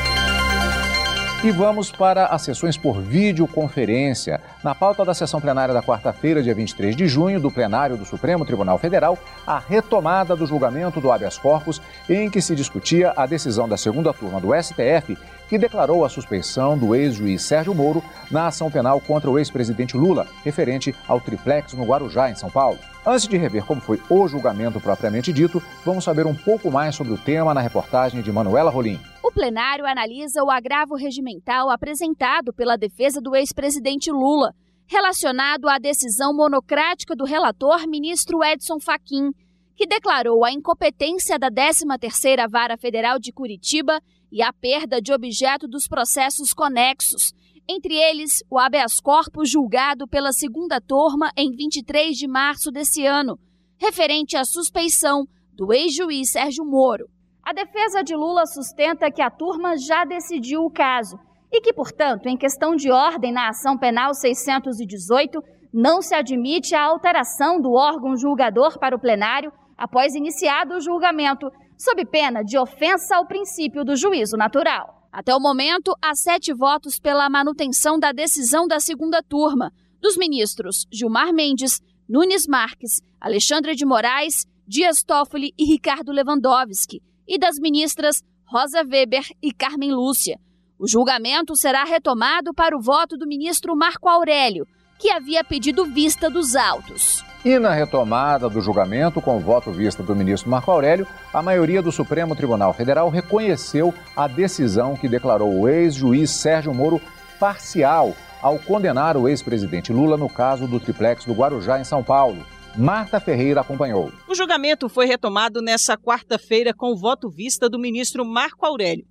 E 1.45 1.51
vamos 1.51 1.91
para 1.91 2.27
as 2.27 2.43
sessões 2.43 2.77
por 2.77 3.01
videoconferência. 3.01 4.41
Na 4.63 4.77
pauta 4.77 5.05
da 5.05 5.13
sessão 5.13 5.41
plenária 5.41 5.75
da 5.75 5.83
quarta-feira, 5.83 6.41
dia 6.41 6.55
23 6.55 6.95
de 6.95 7.09
junho, 7.09 7.41
do 7.41 7.51
plenário 7.51 7.97
do 7.97 8.05
Supremo 8.05 8.45
Tribunal 8.45 8.79
Federal, 8.79 9.19
a 9.45 9.59
retomada 9.59 10.37
do 10.37 10.47
julgamento 10.47 11.01
do 11.01 11.11
habeas 11.11 11.37
corpus, 11.37 11.83
em 12.09 12.31
que 12.31 12.41
se 12.41 12.55
discutia 12.55 13.13
a 13.17 13.27
decisão 13.27 13.69
da 13.69 13.77
segunda 13.77 14.15
turma 14.15 14.41
do 14.41 14.51
STF, 14.55 15.19
que 15.53 15.59
declarou 15.59 16.03
a 16.03 16.09
suspeição 16.09 16.79
do 16.79 16.95
ex-juiz 16.95 17.43
Sérgio 17.43 17.75
Moro 17.75 18.03
na 18.31 18.47
ação 18.47 18.71
penal 18.71 18.99
contra 19.03 19.31
o 19.31 19.39
ex-presidente 19.39 19.99
Lula, 19.99 20.27
referente 20.43 20.95
ao 21.07 21.21
triplex 21.21 21.75
no 21.75 21.85
Guarujá, 21.85 22.31
em 22.31 22.35
São 22.35 22.49
Paulo. 22.51 22.79
Antes 23.05 23.29
de 23.29 23.37
rever 23.37 23.63
como 23.67 23.79
foi 23.79 24.01
o 24.09 24.27
julgamento 24.27 24.81
propriamente 24.81 25.31
dito, 25.31 25.63
vamos 25.85 26.05
saber 26.05 26.25
um 26.25 26.35
pouco 26.35 26.71
mais 26.71 26.95
sobre 26.95 27.13
o 27.13 27.19
tema 27.19 27.53
na 27.53 27.61
reportagem 27.61 28.23
de 28.23 28.33
Manuela 28.33 28.71
Rolim. 28.71 28.99
O 29.23 29.31
plenário 29.31 29.85
analisa 29.85 30.43
o 30.43 30.51
agravo 30.51 30.95
regimental 30.95 31.69
apresentado 31.69 32.51
pela 32.55 32.79
defesa 32.79 33.21
do 33.21 33.37
ex-presidente 33.37 34.11
Lula, 34.11 34.55
relacionado 34.87 35.69
à 35.69 35.77
decisão 35.77 36.35
monocrática 36.35 37.15
do 37.15 37.27
relator 37.27 37.87
ministro 37.87 38.43
Edson 38.43 38.81
Fachin, 38.81 39.33
que 39.77 39.87
declarou 39.87 40.47
a 40.47 40.51
incompetência 40.51 41.39
da 41.39 41.51
13ª 41.51 42.49
Vara 42.51 42.79
Federal 42.79 43.19
de 43.19 43.31
Curitiba 43.31 44.01
e 44.33 44.43
a 44.43 44.51
perda 44.51 45.01
de 45.01 45.13
objeto 45.13 45.69
dos 45.69 45.87
processos 45.87 46.55
conexos, 46.55 47.35
entre 47.69 47.95
eles 47.95 48.43
o 48.51 48.59
habeas 48.59 48.99
corpus 48.99 49.51
julgado 49.51 50.09
pela 50.09 50.33
segunda 50.33 50.81
turma 50.81 51.31
em 51.37 51.55
23 51.55 52.17
de 52.17 52.27
março 52.27 52.71
desse 52.71 53.05
ano, 53.05 53.39
referente 53.79 54.35
à 54.35 54.45
suspeição 54.45 55.27
do 55.53 55.71
ex-juiz 55.73 56.33
Sérgio 56.33 56.65
Moro. 56.65 57.05
A 57.45 57.53
defesa 57.53 58.03
de 58.03 58.15
Lula 58.15 58.47
sustenta 58.47 59.11
que 59.11 59.21
a 59.21 59.31
turma 59.31 59.77
já 59.77 60.05
decidiu 60.05 60.63
o 60.63 60.71
caso 60.71 61.19
e 61.53 61.61
que, 61.61 61.73
portanto, 61.73 62.27
em 62.27 62.37
questão 62.37 62.75
de 62.75 62.91
ordem 62.91 63.33
na 63.33 63.49
ação 63.49 63.77
penal 63.77 64.15
618, 64.15 65.43
não 65.73 66.01
se 66.01 66.15
admite 66.15 66.75
a 66.75 66.85
alteração 66.85 67.61
do 67.61 67.73
órgão 67.73 68.17
julgador 68.17 68.79
para 68.79 68.97
o 68.97 69.01
plenário 69.01 69.53
após 69.77 70.15
iniciado 70.15 70.77
o 70.77 70.81
julgamento, 70.81 71.51
sob 71.83 72.05
pena 72.07 72.45
de 72.45 72.57
ofensa 72.57 73.17
ao 73.17 73.27
princípio 73.27 73.85
do 73.85 73.97
juízo 73.97 74.37
natural. 74.37 75.03
Até 75.11 75.35
o 75.35 75.41
momento, 75.41 75.93
há 76.01 76.15
sete 76.15 76.55
votos 76.55 77.01
pela 77.01 77.29
manutenção 77.29 77.99
da 77.99 78.13
decisão 78.13 78.69
da 78.69 78.79
segunda 78.79 79.21
turma, 79.21 79.73
dos 80.01 80.17
ministros 80.17 80.87
Gilmar 80.93 81.33
Mendes, 81.33 81.81
Nunes 82.09 82.47
Marques, 82.47 83.01
Alexandre 83.21 83.75
de 83.75 83.85
Moraes, 83.85 84.47
Dias 84.67 85.03
Toffoli 85.03 85.53
e 85.59 85.65
Ricardo 85.65 86.13
Lewandowski, 86.13 87.03
e 87.27 87.37
das 87.37 87.59
ministras 87.59 88.23
Rosa 88.47 88.85
Weber 88.85 89.27
e 89.43 89.53
Carmen 89.53 89.93
Lúcia. 89.93 90.39
O 90.79 90.87
julgamento 90.87 91.57
será 91.57 91.83
retomado 91.83 92.55
para 92.55 92.77
o 92.77 92.81
voto 92.81 93.17
do 93.17 93.27
ministro 93.27 93.77
Marco 93.77 94.09
Aurélio, 94.09 94.67
que 95.01 95.11
havia 95.11 95.43
pedido 95.43 95.85
vista 95.85 96.31
dos 96.31 96.55
autos. 96.55 97.25
E 97.45 97.59
na 97.59 97.73
retomada 97.73 98.49
do 98.49 98.61
julgamento, 98.61 99.21
com 99.21 99.37
o 99.37 99.41
voto 99.41 99.73
vista 99.73 100.01
do 100.01 100.15
ministro 100.15 100.49
Marco 100.49 100.71
Aurélio, 100.71 101.05
a 101.35 101.43
maioria 101.43 101.83
do 101.83 101.91
Supremo 101.91 102.37
Tribunal 102.37 102.73
Federal 102.73 103.09
reconheceu 103.09 103.93
a 104.17 104.29
decisão 104.29 104.95
que 104.95 105.09
declarou 105.09 105.53
o 105.53 105.69
ex-juiz 105.69 106.31
Sérgio 106.31 106.73
Moro 106.73 107.01
parcial 107.41 108.15
ao 108.41 108.61
condenar 108.61 109.17
o 109.17 109.29
ex-presidente 109.29 109.93
Lula 109.93 110.17
no 110.17 110.29
caso 110.29 110.69
do 110.69 110.79
triplex 110.79 111.25
do 111.25 111.33
Guarujá, 111.33 111.81
em 111.81 111.85
São 111.85 112.05
Paulo. 112.05 112.47
Marta 112.79 113.19
Ferreira 113.19 113.61
acompanhou. 113.61 114.13
O 114.29 114.37
julgamento 114.37 114.89
foi 114.89 115.07
retomado 115.07 115.61
nessa 115.61 115.97
quarta-feira 115.97 116.73
com 116.73 116.93
o 116.93 116.97
voto 116.97 117.29
vista 117.29 117.69
do 117.69 117.77
ministro 117.77 118.25
Marco 118.25 118.65
Aurélio. 118.65 119.05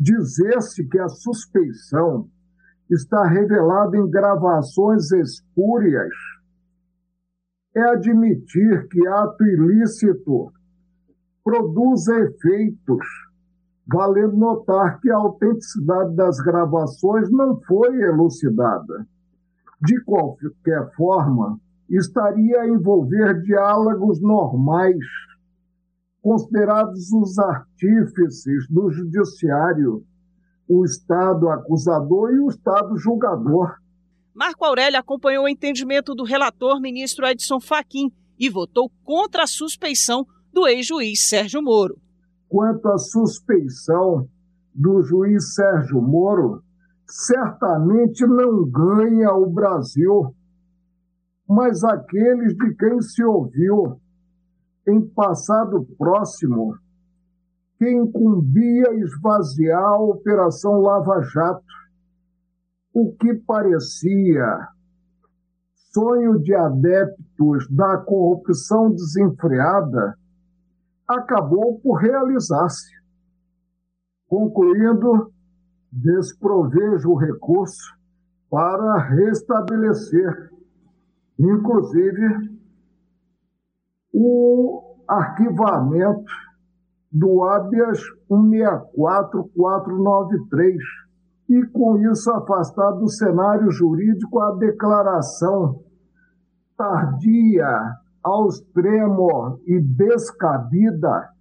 Dizer-se 0.00 0.84
que 0.88 0.98
a 0.98 1.08
suspeição 1.08 2.28
está 2.90 3.22
revelada 3.28 3.96
em 3.96 4.10
gravações 4.10 5.12
espúrias 5.12 6.12
é 7.78 7.90
admitir 7.90 8.88
que 8.88 9.06
ato 9.06 9.44
ilícito 9.44 10.52
produz 11.44 12.08
efeitos, 12.08 13.06
valendo 13.86 14.36
notar 14.36 15.00
que 15.00 15.10
a 15.10 15.16
autenticidade 15.16 16.14
das 16.14 16.38
gravações 16.40 17.30
não 17.30 17.60
foi 17.62 18.02
elucidada. 18.02 19.06
De 19.80 20.02
qualquer 20.04 20.92
forma, 20.94 21.58
estaria 21.88 22.60
a 22.60 22.68
envolver 22.68 23.40
diálogos 23.42 24.20
normais, 24.20 25.04
considerados 26.20 27.12
os 27.12 27.38
artífices 27.38 28.68
do 28.68 28.90
judiciário, 28.90 30.02
o 30.68 30.84
Estado 30.84 31.48
acusador 31.48 32.32
e 32.34 32.40
o 32.40 32.48
Estado 32.48 32.96
julgador 32.98 33.74
Marco 34.38 34.64
Aurélio 34.64 35.00
acompanhou 35.00 35.46
o 35.46 35.48
entendimento 35.48 36.14
do 36.14 36.22
relator 36.22 36.80
ministro 36.80 37.26
Edson 37.26 37.58
Fachin 37.58 38.12
e 38.38 38.48
votou 38.48 38.88
contra 39.02 39.42
a 39.42 39.46
suspeição 39.48 40.24
do 40.52 40.64
ex-juiz 40.68 41.28
Sérgio 41.28 41.60
Moro. 41.60 41.98
Quanto 42.48 42.86
à 42.86 42.96
suspeição 42.98 44.28
do 44.72 45.02
juiz 45.02 45.56
Sérgio 45.56 46.00
Moro, 46.00 46.62
certamente 47.04 48.24
não 48.28 48.64
ganha 48.64 49.32
o 49.32 49.50
Brasil, 49.50 50.32
mas 51.48 51.82
aqueles 51.82 52.54
de 52.54 52.76
quem 52.76 53.00
se 53.00 53.24
ouviu 53.24 54.00
em 54.86 55.00
passado 55.00 55.84
próximo 55.98 56.76
que 57.76 57.90
incumbia 57.90 58.94
esvaziar 59.02 59.82
a 59.82 59.98
Operação 60.00 60.80
Lava 60.80 61.22
Jato 61.22 61.87
o 63.00 63.12
que 63.12 63.32
parecia 63.32 64.68
sonho 65.92 66.40
de 66.40 66.52
adeptos 66.52 67.70
da 67.70 67.98
corrupção 67.98 68.90
desenfreada 68.90 70.18
acabou 71.06 71.78
por 71.78 71.94
realizar-se. 71.94 72.90
Concluindo, 74.26 75.32
desprovejo 75.92 77.12
o 77.12 77.16
recurso 77.16 77.96
para 78.50 78.98
restabelecer, 78.98 80.50
inclusive, 81.38 82.50
o 84.12 84.96
arquivamento 85.06 86.32
do 87.12 87.44
habeas 87.44 88.00
164493 88.28 91.07
e, 91.48 91.66
com 91.72 91.98
isso, 92.10 92.30
afastar 92.30 92.92
do 92.92 93.08
cenário 93.08 93.70
jurídico 93.70 94.40
a 94.40 94.54
declaração 94.56 95.82
tardia, 96.76 97.66
ao 98.22 98.48
extremo 98.48 99.60
e 99.66 99.80
descabida 99.80 101.32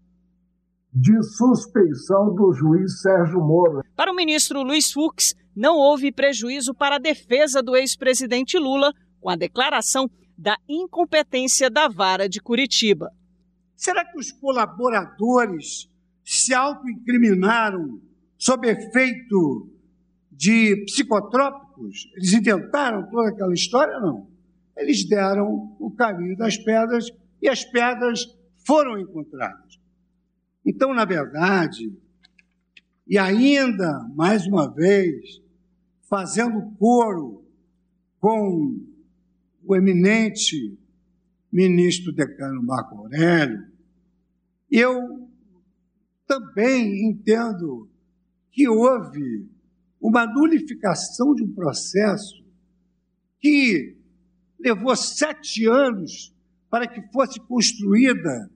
de 0.94 1.22
suspeição 1.22 2.34
do 2.34 2.54
juiz 2.54 3.02
Sérgio 3.02 3.40
Moro. 3.40 3.84
Para 3.96 4.12
o 4.12 4.16
ministro 4.16 4.64
Luiz 4.64 4.92
Fux, 4.92 5.36
não 5.56 5.76
houve 5.76 6.12
prejuízo 6.12 6.74
para 6.74 6.96
a 6.96 7.00
defesa 7.00 7.62
do 7.62 7.76
ex-presidente 7.76 8.58
Lula 8.58 8.94
com 9.20 9.30
a 9.30 9.36
declaração 9.36 10.10
da 10.38 10.56
incompetência 10.68 11.70
da 11.70 11.88
vara 11.88 12.30
de 12.30 12.40
Curitiba. 12.40 13.12
Será 13.76 14.06
que 14.06 14.18
os 14.18 14.32
colaboradores 14.32 15.90
se 16.24 16.54
autoincriminaram 16.54 18.00
sob 18.38 18.68
efeito 18.68 19.70
de 20.38 20.86
psicotrópicos, 20.86 22.12
eles 22.16 22.32
inventaram 22.32 23.10
toda 23.10 23.30
aquela 23.30 23.54
história? 23.54 24.00
Não. 24.00 24.30
Eles 24.78 25.04
deram 25.10 25.76
o 25.80 25.90
caminho 25.90 26.38
das 26.38 26.56
pedras 26.58 27.10
e 27.42 27.50
as 27.50 27.66
pedras 27.66 28.24
foram 28.66 29.00
encontradas. 29.00 29.80
Então, 30.64 30.94
na 30.94 31.06
verdade, 31.06 31.92
e 33.08 33.18
ainda, 33.18 34.08
mais 34.14 34.46
uma 34.46 34.72
vez, 34.72 35.42
fazendo 36.08 36.72
coro 36.78 37.44
com 38.20 38.80
o 39.64 39.76
eminente 39.76 40.78
ministro 41.52 42.14
decano 42.14 42.62
Marco 42.62 42.96
Aurélio, 42.96 43.66
eu 44.70 45.28
também 46.28 47.10
entendo 47.10 47.90
que 48.52 48.68
houve 48.68 49.57
uma 50.02 50.26
nulificação 50.26 51.34
de 51.34 51.44
um 51.44 51.54
processo 51.54 52.44
que 53.40 53.98
levou 54.60 54.96
sete 54.96 55.66
anos 55.68 56.34
para 56.70 56.88
que 56.88 57.02
fosse 57.12 57.40
construída 57.40 58.50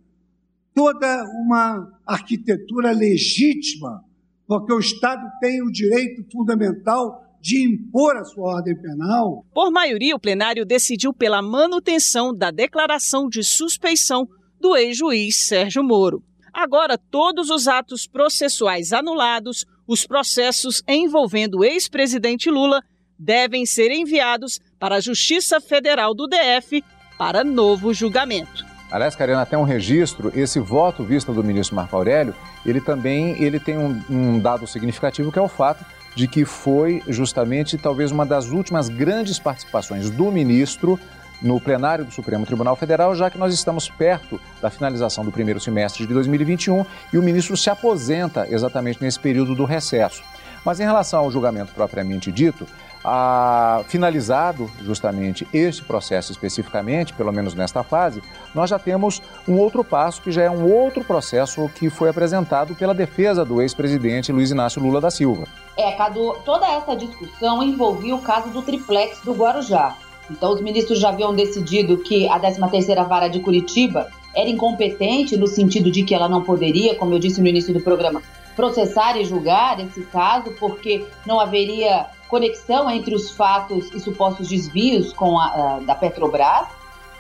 toda 0.74 1.24
uma 1.44 2.00
arquitetura 2.06 2.92
legítima, 2.92 4.04
porque 4.48 4.74
o 4.74 4.80
Estado 4.80 5.22
tem 5.40 5.62
o 5.62 5.72
direito 5.72 6.24
fundamental 6.32 7.22
de 7.42 7.64
impor 7.64 8.16
a 8.18 8.24
sua 8.24 8.56
ordem 8.58 8.80
penal. 8.80 9.46
Por 9.54 9.72
maioria, 9.72 10.16
o 10.16 10.20
plenário 10.20 10.66
decidiu 10.66 11.14
pela 11.14 11.42
manutenção 11.42 12.36
da 12.36 12.52
declaração 12.52 13.28
de 13.28 13.44
suspeição 13.44 14.28
do 14.60 14.76
ex-juiz 14.76 15.48
Sérgio 15.48 15.84
Moro. 15.84 16.24
Agora, 16.54 16.98
todos 16.98 17.50
os 17.50 17.68
atos 17.68 18.06
processuais 18.06 18.94
anulados, 18.94 19.66
os 19.92 20.08
processos 20.08 20.82
envolvendo 20.88 21.58
o 21.60 21.64
ex-presidente 21.66 22.50
Lula 22.50 22.82
devem 23.20 23.66
ser 23.66 23.92
enviados 23.92 24.58
para 24.80 24.96
a 24.96 25.00
Justiça 25.02 25.60
Federal 25.60 26.16
do 26.16 26.28
DF 26.28 26.82
para 27.18 27.44
novo 27.44 27.94
julgamento. 27.94 28.66
Aliás, 28.90 29.18
Karina, 29.18 29.42
até 29.42 29.58
um 29.58 29.66
registro, 29.66 30.32
esse 30.34 30.62
voto 30.62 31.04
visto 31.04 31.34
do 31.34 31.44
ministro 31.44 31.76
Marco 31.76 31.94
Aurélio, 31.94 32.34
ele 32.66 32.80
também 32.80 33.34
ele 33.44 33.60
tem 33.60 33.78
um, 33.78 34.02
um 34.10 34.40
dado 34.40 34.66
significativo 34.66 35.30
que 35.30 35.40
é 35.40 35.42
o 35.42 35.50
fato 35.50 35.84
de 36.16 36.26
que 36.26 36.46
foi 36.46 37.04
justamente 37.10 37.78
talvez 37.78 38.12
uma 38.12 38.26
das 38.26 38.48
últimas 38.50 38.88
grandes 38.88 39.40
participações 39.40 40.10
do 40.10 40.32
ministro 40.32 40.98
no 41.42 41.60
plenário 41.60 42.06
do 42.06 42.12
Supremo 42.12 42.46
Tribunal 42.46 42.76
Federal, 42.76 43.16
já 43.16 43.30
que 43.30 43.38
nós 43.38 43.54
estamos 43.54 43.90
perto 43.90 44.40
da 44.62 44.70
finalização 44.70 45.26
do 45.26 45.32
primeiro 45.32 45.60
semestre 45.60 46.06
de 46.06 46.14
2021 46.14 46.86
e 47.12 47.18
o 47.18 47.24
ministro 47.24 47.58
se 47.58 47.70
aposenta 47.70 48.48
exatamente 48.50 49.02
nesse 49.02 49.20
período 49.20 49.56
do 49.56 49.66
recesso. 49.66 50.24
Mas 50.64 50.80
em 50.80 50.84
relação 50.84 51.22
ao 51.22 51.32
julgamento 51.32 51.74
propriamente 51.74 52.32
dito, 52.32 52.68
a, 53.04 53.82
finalizado 53.88 54.70
justamente 54.82 55.48
este 55.52 55.84
processo 55.84 56.32
especificamente, 56.32 57.14
pelo 57.14 57.32
menos 57.32 57.56
nesta 57.56 57.84
fase, 57.84 58.22
nós 58.54 58.70
já 58.70 58.78
temos 58.78 59.22
um 59.48 59.58
outro 59.58 59.84
passo 59.84 60.22
que 60.22 60.32
já 60.32 60.44
é 60.44 60.50
um 60.50 60.72
outro 60.72 61.04
processo 61.04 61.68
que 61.70 61.90
foi 61.90 62.10
apresentado 62.10 62.76
pela 62.76 62.94
defesa 62.94 63.44
do 63.44 63.62
ex-presidente 63.62 64.32
Luiz 64.32 64.52
Inácio 64.52 64.82
Lula 64.82 65.02
da 65.02 65.10
Silva. 65.10 65.46
É, 65.76 65.94
Cadu, 65.94 66.38
toda 66.46 66.68
essa 66.68 66.96
discussão 66.96 67.64
envolvia 67.64 68.16
o 68.16 68.22
caso 68.22 68.50
do 68.50 68.62
triplex 68.62 69.20
do 69.22 69.34
Guarujá. 69.34 69.96
Então, 70.32 70.54
os 70.54 70.62
ministros 70.62 70.98
já 70.98 71.10
haviam 71.10 71.36
decidido 71.36 71.98
que 71.98 72.28
a 72.28 72.40
13ª 72.40 73.06
Vara 73.06 73.28
de 73.28 73.42
Curitiba 73.42 74.10
era 74.34 74.50
incompetente 74.50 75.36
no 75.36 75.46
sentido 75.46 75.92
de 75.92 76.04
que 76.04 76.16
ela 76.16 76.30
não 76.30 76.42
poderia, 76.42 76.96
como 76.96 77.14
eu 77.14 77.20
disse 77.20 77.42
no 77.42 77.48
início 77.48 77.74
do 77.74 77.82
programa, 77.82 78.24
processar 78.56 79.18
e 79.18 79.26
julgar 79.26 79.80
esse 79.80 80.02
caso, 80.04 80.52
porque 80.58 81.06
não 81.26 81.40
haveria 81.40 82.06
conexão 82.30 82.90
entre 82.90 83.14
os 83.14 83.32
fatos 83.32 83.92
e 83.94 84.00
supostos 84.00 84.48
desvios 84.48 85.12
com 85.12 85.38
a, 85.38 85.48
a, 85.48 85.80
da 85.80 85.96
Petrobras, 85.96 86.68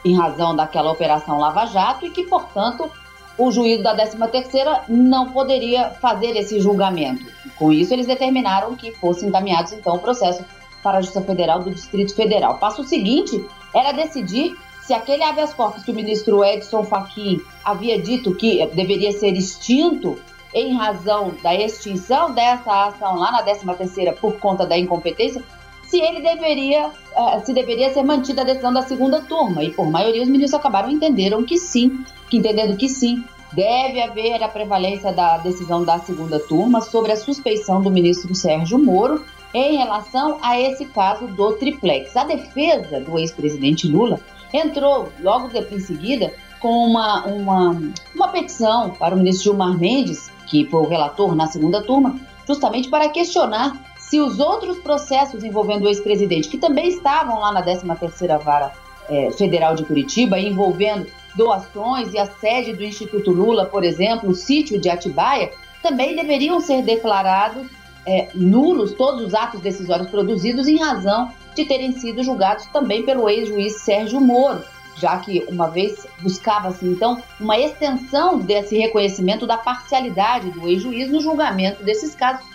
em 0.05 0.15
razão 0.15 0.55
daquela 0.55 0.89
operação 0.89 1.37
Lava 1.37 1.65
Jato, 1.65 2.05
e 2.05 2.09
que, 2.09 2.23
portanto, 2.23 2.89
o 3.37 3.51
juízo 3.51 3.83
da 3.83 3.95
13ª 3.95 4.83
não 4.87 5.31
poderia 5.31 5.89
fazer 5.89 6.37
esse 6.37 6.61
julgamento. 6.61 7.25
Com 7.57 7.73
isso, 7.73 7.93
eles 7.93 8.07
determinaram 8.07 8.75
que 8.75 8.91
fosse 8.93 9.25
encaminhados, 9.25 9.73
então, 9.73 9.95
o 9.95 9.99
processo 9.99 10.45
para 10.81 10.97
a 10.97 11.01
Justiça 11.01 11.21
Federal 11.23 11.59
do 11.59 11.71
Distrito 11.71 12.15
Federal. 12.15 12.53
O 12.53 12.57
passo 12.57 12.83
seguinte 12.83 13.45
era 13.73 13.91
decidir 13.91 14.55
se 14.81 14.93
aquele 14.93 15.23
habeas 15.23 15.53
corpus 15.53 15.83
que 15.83 15.91
o 15.91 15.95
ministro 15.95 16.43
Edson 16.43 16.83
Fachin 16.83 17.41
havia 17.63 18.01
dito 18.01 18.35
que 18.35 18.65
deveria 18.67 19.11
ser 19.11 19.33
extinto 19.33 20.19
em 20.53 20.75
razão 20.75 21.33
da 21.41 21.55
extinção 21.55 22.33
dessa 22.33 22.87
ação 22.87 23.15
lá 23.15 23.31
na 23.31 23.43
13ª 23.43 24.15
por 24.15 24.37
conta 24.37 24.65
da 24.65 24.77
incompetência, 24.77 25.41
se 25.83 25.99
ele 25.99 26.21
deveria, 26.21 26.89
eh, 27.15 27.39
se 27.41 27.53
deveria 27.53 27.93
ser 27.93 28.03
mantida 28.03 28.41
a 28.41 28.45
decisão 28.45 28.73
da 28.73 28.81
segunda 28.81 29.21
turma. 29.21 29.63
E 29.63 29.71
por 29.71 29.89
maioria 29.89 30.23
os 30.23 30.29
ministros 30.29 30.59
acabaram 30.59 30.89
entenderam 30.89 31.43
que 31.43 31.57
sim, 31.57 32.03
que 32.29 32.37
entendendo 32.37 32.77
que 32.77 32.89
sim, 32.89 33.23
deve 33.51 34.01
haver 34.01 34.41
a 34.41 34.47
prevalência 34.47 35.11
da 35.11 35.37
decisão 35.37 35.83
da 35.83 35.99
segunda 35.99 36.39
turma 36.39 36.81
sobre 36.81 37.11
a 37.11 37.17
suspeição 37.17 37.81
do 37.81 37.91
ministro 37.91 38.33
Sérgio 38.33 38.79
Moro 38.79 39.23
em 39.53 39.77
relação 39.77 40.39
a 40.41 40.59
esse 40.59 40.85
caso 40.85 41.27
do 41.27 41.53
triplex. 41.53 42.15
A 42.15 42.23
defesa 42.23 42.99
do 42.99 43.17
ex-presidente 43.19 43.87
Lula 43.87 44.19
entrou 44.53 45.09
logo 45.21 45.49
em 45.71 45.79
seguida 45.79 46.33
com 46.59 46.85
uma, 46.85 47.25
uma, 47.25 47.81
uma 48.13 48.27
petição 48.27 48.91
para 48.91 49.15
o 49.15 49.17
ministro 49.17 49.45
Gilmar 49.45 49.77
Mendes 49.77 50.31
que 50.51 50.65
foi 50.65 50.81
o 50.81 50.87
relator 50.87 51.33
na 51.33 51.47
segunda 51.47 51.81
turma, 51.81 52.19
justamente 52.45 52.89
para 52.89 53.07
questionar 53.07 53.73
se 53.97 54.19
os 54.19 54.37
outros 54.37 54.77
processos 54.79 55.45
envolvendo 55.45 55.85
o 55.85 55.87
ex-presidente, 55.87 56.49
que 56.49 56.57
também 56.57 56.89
estavam 56.89 57.39
lá 57.39 57.53
na 57.53 57.63
13ª 57.63 58.37
Vara 58.43 58.73
é, 59.09 59.31
Federal 59.31 59.73
de 59.73 59.85
Curitiba, 59.85 60.37
envolvendo 60.37 61.07
doações 61.33 62.13
e 62.13 62.19
a 62.19 62.25
sede 62.25 62.73
do 62.73 62.83
Instituto 62.83 63.31
Lula, 63.31 63.65
por 63.65 63.85
exemplo, 63.85 64.29
o 64.29 64.35
sítio 64.35 64.77
de 64.77 64.89
Atibaia, 64.89 65.51
também 65.81 66.13
deveriam 66.13 66.59
ser 66.59 66.83
declarados 66.83 67.65
é, 68.05 68.29
nulos 68.33 68.93
todos 68.93 69.25
os 69.25 69.33
atos 69.33 69.61
decisórios 69.61 70.09
produzidos 70.09 70.67
em 70.67 70.77
razão 70.77 71.31
de 71.55 71.65
terem 71.65 71.91
sido 71.91 72.23
julgados 72.23 72.65
também 72.67 73.03
pelo 73.03 73.29
ex-juiz 73.29 73.81
Sérgio 73.81 74.19
Moro, 74.19 74.63
já 74.95 75.17
que 75.17 75.45
uma 75.49 75.67
vez 75.67 76.07
buscava-se 76.21 76.85
então 76.85 77.21
uma 77.39 77.57
extensão 77.59 78.39
desse 78.39 78.77
reconhecimento 78.77 79.45
da 79.45 79.57
parcialidade 79.57 80.51
do 80.51 80.67
ex-juiz 80.67 81.09
no 81.09 81.21
julgamento 81.21 81.83
desses 81.83 82.15
casos 82.15 82.45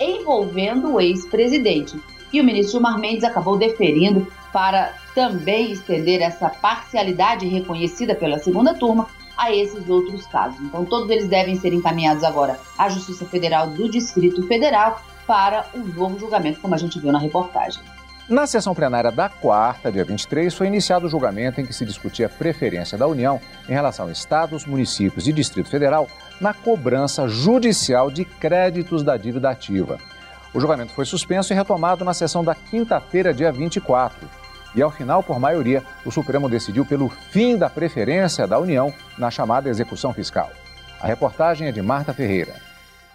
envolvendo 0.00 0.94
o 0.94 1.00
ex-presidente. 1.00 2.00
E 2.32 2.40
o 2.40 2.44
ministro 2.44 2.72
Gilmar 2.72 2.98
Mendes 2.98 3.24
acabou 3.24 3.58
deferindo 3.58 4.26
para 4.52 4.94
também 5.14 5.72
estender 5.72 6.22
essa 6.22 6.48
parcialidade 6.48 7.46
reconhecida 7.46 8.14
pela 8.14 8.38
segunda 8.38 8.74
turma 8.74 9.06
a 9.36 9.54
esses 9.54 9.88
outros 9.88 10.26
casos. 10.26 10.60
Então, 10.60 10.84
todos 10.84 11.08
eles 11.10 11.28
devem 11.28 11.56
ser 11.56 11.72
encaminhados 11.72 12.24
agora 12.24 12.58
à 12.78 12.88
Justiça 12.88 13.24
Federal 13.26 13.68
do 13.68 13.90
Distrito 13.90 14.46
Federal 14.46 15.00
para 15.26 15.66
um 15.74 15.80
novo 15.80 16.18
julgamento, 16.18 16.60
como 16.60 16.74
a 16.74 16.78
gente 16.78 16.98
viu 16.98 17.12
na 17.12 17.18
reportagem. 17.18 17.82
Na 18.28 18.46
sessão 18.46 18.74
plenária 18.74 19.10
da 19.10 19.28
quarta, 19.28 19.90
dia 19.90 20.04
23, 20.04 20.54
foi 20.54 20.68
iniciado 20.68 21.06
o 21.06 21.08
julgamento 21.08 21.60
em 21.60 21.66
que 21.66 21.72
se 21.72 21.84
discutia 21.84 22.26
a 22.26 22.28
preferência 22.28 22.96
da 22.96 23.06
União 23.06 23.40
em 23.68 23.72
relação 23.72 24.06
a 24.06 24.12
estados, 24.12 24.64
municípios 24.64 25.26
e 25.26 25.32
Distrito 25.32 25.68
Federal 25.68 26.08
na 26.40 26.54
cobrança 26.54 27.26
judicial 27.28 28.10
de 28.10 28.24
créditos 28.24 29.02
da 29.02 29.16
dívida 29.16 29.50
ativa. 29.50 29.98
O 30.54 30.60
julgamento 30.60 30.92
foi 30.92 31.04
suspenso 31.04 31.52
e 31.52 31.56
retomado 31.56 32.04
na 32.04 32.14
sessão 32.14 32.44
da 32.44 32.54
quinta-feira, 32.54 33.34
dia 33.34 33.50
24. 33.50 34.28
E 34.74 34.80
ao 34.80 34.90
final, 34.90 35.22
por 35.22 35.38
maioria, 35.38 35.84
o 36.04 36.10
Supremo 36.10 36.48
decidiu 36.48 36.86
pelo 36.86 37.08
fim 37.08 37.56
da 37.56 37.68
preferência 37.68 38.46
da 38.46 38.58
União 38.58 38.92
na 39.18 39.30
chamada 39.30 39.68
execução 39.68 40.14
fiscal. 40.14 40.50
A 41.00 41.06
reportagem 41.06 41.68
é 41.68 41.72
de 41.72 41.82
Marta 41.82 42.14
Ferreira. 42.14 42.54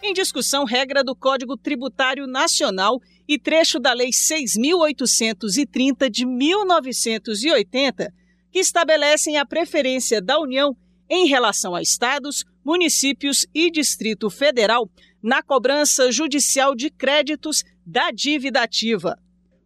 Em 0.03 0.13
discussão, 0.13 0.65
regra 0.65 1.03
do 1.03 1.15
Código 1.15 1.57
Tributário 1.57 2.27
Nacional 2.27 3.01
e 3.27 3.39
trecho 3.39 3.79
da 3.79 3.93
Lei 3.93 4.09
6.830 4.09 6.09
de 6.09 6.25
1980, 6.25 8.13
que 8.51 8.59
estabelecem 8.59 9.37
a 9.37 9.45
preferência 9.45 10.21
da 10.21 10.39
União 10.39 10.75
em 11.09 11.27
relação 11.27 11.73
a 11.73 11.81
estados, 11.81 12.45
municípios 12.63 13.47
e 13.53 13.71
Distrito 13.71 14.29
Federal 14.29 14.89
na 15.23 15.41
cobrança 15.41 16.11
judicial 16.11 16.75
de 16.75 16.89
créditos 16.89 17.63
da 17.85 18.11
dívida 18.11 18.61
ativa. 18.61 19.17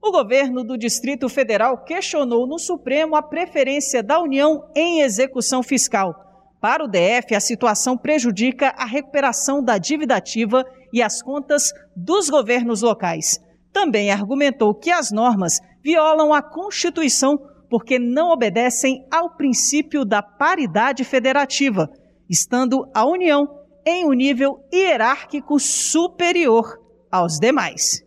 O 0.01 0.11
governo 0.11 0.63
do 0.63 0.77
Distrito 0.77 1.29
Federal 1.29 1.83
questionou 1.83 2.47
no 2.47 2.57
Supremo 2.57 3.15
a 3.15 3.21
preferência 3.21 4.01
da 4.01 4.19
União 4.19 4.63
em 4.75 5.01
execução 5.01 5.61
fiscal. 5.61 6.13
Para 6.59 6.83
o 6.83 6.87
DF, 6.87 7.35
a 7.35 7.39
situação 7.39 7.97
prejudica 7.97 8.73
a 8.77 8.85
recuperação 8.85 9.63
da 9.63 9.77
dívida 9.77 10.15
ativa 10.15 10.65
e 10.91 11.01
as 11.01 11.21
contas 11.21 11.71
dos 11.95 12.29
governos 12.29 12.81
locais 12.81 13.39
também 13.71 14.11
argumentou 14.11 14.73
que 14.73 14.91
as 14.91 15.11
normas 15.11 15.59
violam 15.83 16.33
a 16.33 16.41
Constituição 16.41 17.37
porque 17.69 17.97
não 17.97 18.31
obedecem 18.31 19.05
ao 19.09 19.35
princípio 19.35 20.03
da 20.03 20.21
paridade 20.21 21.03
federativa, 21.03 21.89
estando 22.29 22.85
a 22.93 23.05
União 23.05 23.47
em 23.85 24.05
um 24.05 24.11
nível 24.11 24.57
hierárquico 24.73 25.57
superior 25.57 26.77
aos 27.09 27.39
demais. 27.39 28.03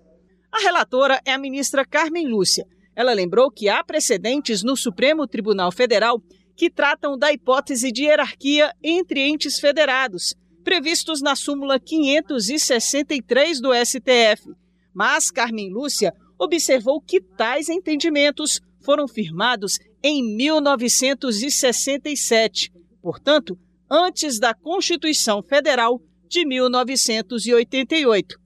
A 0.54 0.60
relatora 0.60 1.20
é 1.24 1.32
a 1.32 1.38
ministra 1.38 1.84
Carmen 1.84 2.28
Lúcia. 2.28 2.64
Ela 2.94 3.12
lembrou 3.12 3.50
que 3.50 3.68
há 3.68 3.82
precedentes 3.82 4.62
no 4.62 4.76
Supremo 4.76 5.26
Tribunal 5.26 5.72
Federal 5.72 6.22
que 6.56 6.70
tratam 6.70 7.18
da 7.18 7.32
hipótese 7.32 7.90
de 7.90 8.04
hierarquia 8.04 8.72
entre 8.80 9.20
entes 9.20 9.58
federados, 9.58 10.36
previstos 10.62 11.20
na 11.20 11.34
súmula 11.34 11.80
563 11.80 13.60
do 13.60 13.70
STF 13.74 14.54
mas 14.94 15.30
Carmen 15.30 15.70
Lúcia 15.70 16.14
observou 16.38 16.98
que 17.00 17.20
tais 17.20 17.68
entendimentos 17.68 18.60
foram 18.80 19.08
firmados 19.08 19.80
em 20.02 20.22
1967, 20.36 22.72
portanto, 23.02 23.58
antes 23.90 24.38
da 24.38 24.54
Constituição 24.54 25.42
Federal 25.42 26.00
de 26.28 26.46
1988. 26.46 28.38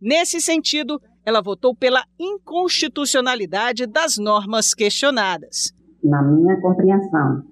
Nesse 0.00 0.40
sentido, 0.40 1.02
ela 1.26 1.42
votou 1.42 1.74
pela 1.74 2.04
inconstitucionalidade 2.18 3.84
das 3.84 4.16
normas 4.16 4.72
questionadas. 4.72 5.74
Na 6.02 6.22
minha 6.22 6.60
compreensão, 6.60 7.42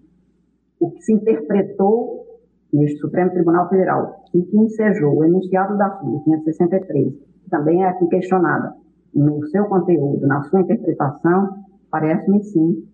o 0.79 0.93
que 0.93 1.03
se 1.03 1.13
interpretou 1.13 2.25
neste 2.73 2.99
Supremo 2.99 3.33
Tribunal 3.33 3.69
Federal 3.69 4.25
e 4.33 4.43
que 4.43 4.57
ensejou 4.57 5.19
o 5.19 5.25
enunciado 5.25 5.77
da 5.77 5.91
súmula 5.99 6.23
563 6.23 7.15
também 7.51 7.83
é 7.83 7.89
aqui 7.89 8.07
questionada 8.07 8.75
no 9.15 9.45
seu 9.49 9.65
conteúdo, 9.67 10.27
na 10.27 10.43
sua 10.45 10.61
interpretação, 10.61 11.65
parece-me 11.91 12.43
sim 12.43 12.89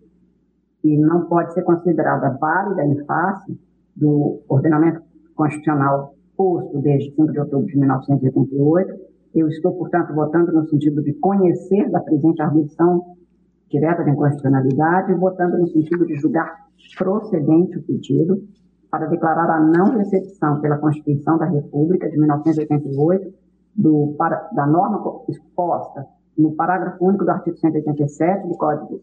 que 0.82 0.96
não 0.96 1.26
pode 1.26 1.52
ser 1.54 1.62
considerada 1.62 2.36
válida 2.38 2.84
em 2.84 3.04
face 3.04 3.58
do 3.96 4.42
ordenamento 4.48 5.02
constitucional 5.34 6.14
posto 6.36 6.78
desde 6.80 7.14
5 7.14 7.32
de 7.32 7.40
outubro 7.40 7.66
de 7.66 7.78
1988 7.78 9.09
Eu 9.34 9.48
estou, 9.48 9.72
portanto, 9.72 10.12
votando 10.14 10.52
no 10.52 10.68
sentido 10.68 11.02
de 11.02 11.12
conhecer 11.14 11.88
da 11.90 12.00
presente 12.00 12.42
arguição 12.42 13.16
direta 13.70 14.02
de 14.02 14.10
inconstitucionalidade, 14.10 15.14
votando 15.14 15.58
no 15.58 15.68
sentido 15.68 16.04
de 16.04 16.16
julgar 16.16 16.66
procedente 16.98 17.78
o 17.78 17.82
pedido 17.82 18.42
para 18.90 19.06
declarar 19.06 19.48
a 19.48 19.60
não 19.60 19.96
recepção 19.96 20.60
pela 20.60 20.78
Constituição 20.78 21.38
da 21.38 21.46
República 21.46 22.10
de 22.10 22.18
1988 22.18 23.32
do, 23.76 24.14
para, 24.18 24.48
da 24.52 24.66
norma 24.66 25.22
exposta 25.28 26.06
no 26.36 26.52
parágrafo 26.52 27.04
único 27.04 27.24
do 27.24 27.30
artigo 27.30 27.56
187 27.56 28.48
do 28.48 28.56
Código, 28.56 29.00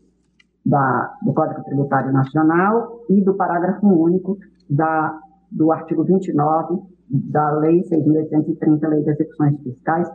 da, 0.66 1.16
do 1.22 1.34
Código 1.34 1.63
Tributário 1.63 2.12
Nacional 2.12 3.00
e 3.10 3.22
do 3.22 3.34
parágrafo 3.36 3.88
único 3.88 4.38
da, 4.70 5.18
do 5.50 5.72
artigo 5.72 6.04
29 6.04 6.82
da 7.10 7.52
Lei 7.60 7.82
6.830, 7.82 8.88
Lei 8.89 9.04
de 9.04 9.12
Execuções 9.12 9.62
Fiscais. 9.63 10.08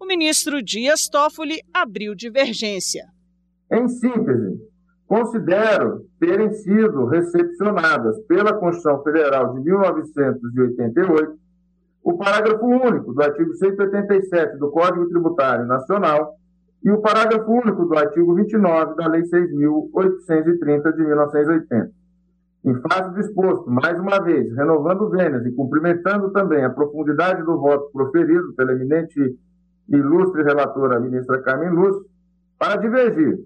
O 0.00 0.06
ministro 0.06 0.62
Dias 0.62 1.08
Toffoli 1.08 1.60
abriu 1.72 2.14
divergência. 2.14 3.04
Em 3.72 3.88
síntese, 3.88 4.58
considero 5.06 6.06
terem 6.18 6.52
sido 6.52 7.06
recepcionadas 7.06 8.18
pela 8.26 8.54
Constituição 8.54 9.02
Federal 9.02 9.54
de 9.54 9.60
1988 9.60 11.38
o 12.02 12.16
parágrafo 12.16 12.64
único 12.64 13.12
do 13.12 13.22
artigo 13.22 13.54
187 13.54 14.56
do 14.56 14.70
Código 14.70 15.08
Tributário 15.08 15.66
Nacional 15.66 16.34
e 16.82 16.90
o 16.90 17.00
parágrafo 17.00 17.50
único 17.50 17.84
do 17.84 17.96
artigo 17.96 18.34
29 18.34 18.94
da 18.96 19.06
Lei 19.06 19.22
6.830 19.22 20.92
de 20.94 21.04
1980. 21.04 21.99
Em 22.62 22.74
face 22.82 23.14
do 23.14 23.20
exposto, 23.20 23.70
mais 23.70 23.98
uma 23.98 24.22
vez, 24.22 24.54
renovando 24.54 25.08
vênias 25.08 25.46
e 25.46 25.52
cumprimentando 25.52 26.30
também 26.30 26.62
a 26.62 26.68
profundidade 26.68 27.42
do 27.42 27.58
voto 27.58 27.90
proferido 27.90 28.52
pela 28.54 28.72
eminente 28.72 29.18
e 29.18 29.96
ilustre 29.96 30.42
relatora, 30.42 31.00
ministra 31.00 31.40
Carmen 31.42 31.70
Lúcia, 31.70 32.02
para 32.58 32.76
divergir, 32.76 33.38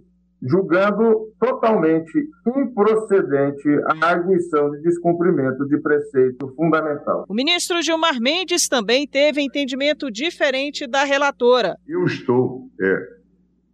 julgando 0.43 1.33
totalmente 1.39 2.29
improcedente 2.57 3.69
a 3.87 4.07
arguição 4.07 4.73
de 4.73 4.83
descumprimento 4.83 5.65
de 5.69 5.79
preceito 5.79 6.53
fundamental. 6.57 7.25
O 7.29 7.35
ministro 7.35 7.81
Gilmar 7.83 8.21
Mendes 8.21 8.69
também 8.69 9.07
teve 9.07 9.41
entendimento 9.41 10.11
diferente 10.11 10.89
da 10.89 11.05
relatora. 11.05 11.77
Eu 11.87 12.05
estou, 12.05 12.69
é, 12.81 13.09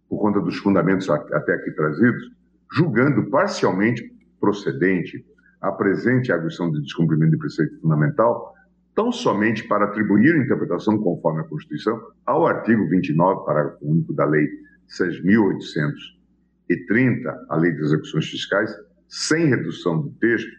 por 0.07 0.19
conta 0.19 0.39
dos 0.39 0.57
fundamentos 0.57 1.09
até 1.09 1.55
aqui 1.55 1.71
trazidos, 1.71 2.29
julgando 2.71 3.27
parcialmente 3.31 4.03
procedente 4.39 5.25
a 5.61 5.71
presente 5.71 6.31
arguição 6.31 6.71
de 6.71 6.81
descumprimento 6.81 7.31
de 7.31 7.37
preceito 7.37 7.79
fundamental, 7.79 8.55
tão 8.95 9.11
somente 9.11 9.67
para 9.67 9.85
atribuir 9.85 10.33
a 10.33 10.43
interpretação 10.43 10.97
conforme 10.97 11.41
a 11.41 11.43
Constituição 11.43 12.01
ao 12.25 12.47
artigo 12.47 12.89
29, 12.89 13.45
parágrafo 13.45 13.77
único 13.81 14.11
da 14.13 14.25
Lei 14.25 14.47
6.830, 14.89 17.45
a 17.49 17.55
Lei 17.55 17.71
de 17.71 17.81
Execuções 17.81 18.27
Fiscais, 18.27 18.75
sem 19.07 19.45
redução 19.47 20.01
do 20.01 20.09
texto, 20.19 20.51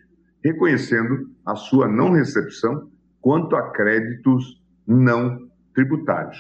reconhecendo 0.43 1.31
a 1.45 1.57
sua 1.57 1.89
não 1.89 2.13
recepção 2.13 2.91
quanto 3.21 3.57
a 3.57 3.71
créditos 3.71 4.63
não 4.87 5.51
tributários, 5.75 6.39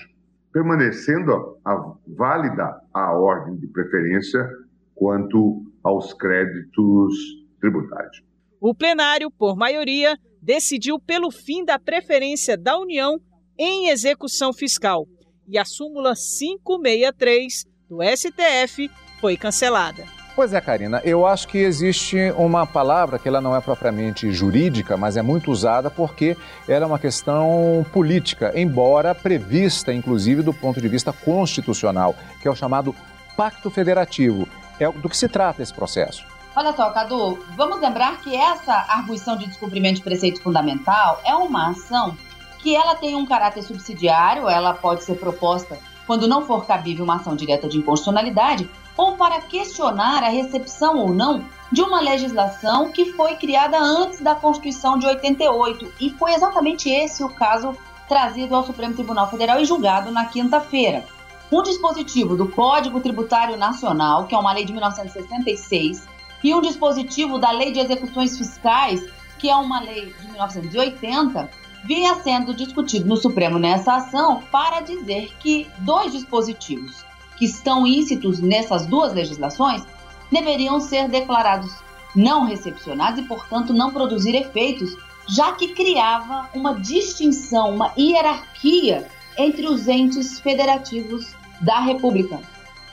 permanecendo 0.52 1.58
a, 1.64 1.94
válida 2.06 2.80
a 2.92 3.12
ordem 3.12 3.56
de 3.56 3.66
preferência 3.66 4.48
quanto 4.94 5.64
aos 5.82 6.14
créditos 6.14 7.42
tributários. 7.60 8.31
O 8.64 8.72
plenário, 8.72 9.28
por 9.28 9.56
maioria, 9.56 10.16
decidiu 10.40 10.96
pelo 10.96 11.32
fim 11.32 11.64
da 11.64 11.80
preferência 11.80 12.56
da 12.56 12.78
União 12.78 13.18
em 13.58 13.88
execução 13.88 14.52
fiscal 14.52 15.04
e 15.48 15.58
a 15.58 15.64
súmula 15.64 16.14
563 16.14 17.64
do 17.90 17.98
STF 18.04 18.88
foi 19.20 19.36
cancelada. 19.36 20.04
Pois 20.36 20.54
é, 20.54 20.60
Karina, 20.60 21.02
eu 21.04 21.26
acho 21.26 21.48
que 21.48 21.58
existe 21.58 22.16
uma 22.38 22.64
palavra 22.64 23.18
que 23.18 23.26
ela 23.26 23.40
não 23.40 23.56
é 23.56 23.60
propriamente 23.60 24.30
jurídica, 24.30 24.96
mas 24.96 25.16
é 25.16 25.22
muito 25.22 25.50
usada 25.50 25.90
porque 25.90 26.36
ela 26.68 26.84
é 26.84 26.86
uma 26.86 27.00
questão 27.00 27.84
política, 27.92 28.52
embora 28.54 29.12
prevista, 29.12 29.92
inclusive, 29.92 30.40
do 30.40 30.54
ponto 30.54 30.80
de 30.80 30.86
vista 30.86 31.12
constitucional, 31.12 32.14
que 32.40 32.46
é 32.46 32.50
o 32.50 32.54
chamado 32.54 32.94
Pacto 33.36 33.70
Federativo. 33.70 34.48
É 34.78 34.88
do 34.88 35.08
que 35.08 35.16
se 35.16 35.28
trata 35.28 35.62
esse 35.62 35.74
processo. 35.74 36.31
Olha 36.54 36.74
só, 36.74 36.90
Cadu, 36.90 37.42
vamos 37.56 37.80
lembrar 37.80 38.20
que 38.20 38.36
essa 38.36 38.74
arguição 38.88 39.36
de 39.36 39.46
descumprimento 39.46 39.96
de 39.96 40.02
preceito 40.02 40.42
fundamental 40.42 41.20
é 41.24 41.34
uma 41.34 41.70
ação 41.70 42.16
que 42.58 42.76
ela 42.76 42.94
tem 42.94 43.16
um 43.16 43.24
caráter 43.26 43.62
subsidiário, 43.62 44.48
ela 44.48 44.74
pode 44.74 45.02
ser 45.02 45.14
proposta 45.14 45.78
quando 46.06 46.28
não 46.28 46.44
for 46.44 46.66
cabível 46.66 47.04
uma 47.04 47.16
ação 47.16 47.34
direta 47.34 47.68
de 47.68 47.78
inconstitucionalidade 47.78 48.68
ou 48.96 49.16
para 49.16 49.40
questionar 49.40 50.22
a 50.22 50.28
recepção 50.28 50.98
ou 50.98 51.08
não 51.08 51.44
de 51.70 51.80
uma 51.80 52.00
legislação 52.00 52.92
que 52.92 53.12
foi 53.12 53.36
criada 53.36 53.78
antes 53.78 54.20
da 54.20 54.34
Constituição 54.34 54.98
de 54.98 55.06
88 55.06 55.90
e 55.98 56.10
foi 56.10 56.34
exatamente 56.34 56.90
esse 56.90 57.24
o 57.24 57.30
caso 57.30 57.74
trazido 58.06 58.54
ao 58.54 58.66
Supremo 58.66 58.94
Tribunal 58.94 59.30
Federal 59.30 59.58
e 59.58 59.64
julgado 59.64 60.10
na 60.10 60.26
quinta-feira. 60.26 61.04
Um 61.50 61.62
dispositivo 61.62 62.36
do 62.36 62.48
Código 62.48 63.00
Tributário 63.00 63.56
Nacional, 63.56 64.26
que 64.26 64.34
é 64.34 64.38
uma 64.38 64.52
lei 64.52 64.66
de 64.66 64.72
1966, 64.72 66.11
e 66.42 66.54
um 66.54 66.60
dispositivo 66.60 67.38
da 67.38 67.50
Lei 67.50 67.72
de 67.72 67.80
Execuções 67.80 68.36
Fiscais, 68.36 69.04
que 69.38 69.48
é 69.48 69.56
uma 69.56 69.80
lei 69.80 70.14
de 70.20 70.26
1980, 70.28 71.50
vinha 71.84 72.14
sendo 72.16 72.54
discutido 72.54 73.08
no 73.08 73.16
Supremo 73.16 73.58
nessa 73.58 73.96
ação 73.96 74.42
para 74.50 74.80
dizer 74.80 75.32
que 75.40 75.68
dois 75.78 76.12
dispositivos 76.12 77.04
que 77.36 77.44
estão 77.44 77.86
íncitos 77.86 78.40
nessas 78.40 78.86
duas 78.86 79.12
legislações 79.12 79.82
deveriam 80.30 80.80
ser 80.80 81.08
declarados 81.08 81.72
não 82.14 82.44
recepcionados 82.44 83.18
e, 83.20 83.22
portanto, 83.22 83.72
não 83.72 83.90
produzir 83.90 84.34
efeitos, 84.34 84.96
já 85.28 85.52
que 85.52 85.68
criava 85.68 86.48
uma 86.54 86.74
distinção, 86.74 87.74
uma 87.74 87.92
hierarquia 87.98 89.08
entre 89.36 89.66
os 89.66 89.88
entes 89.88 90.38
federativos 90.40 91.34
da 91.60 91.80
República. 91.80 92.40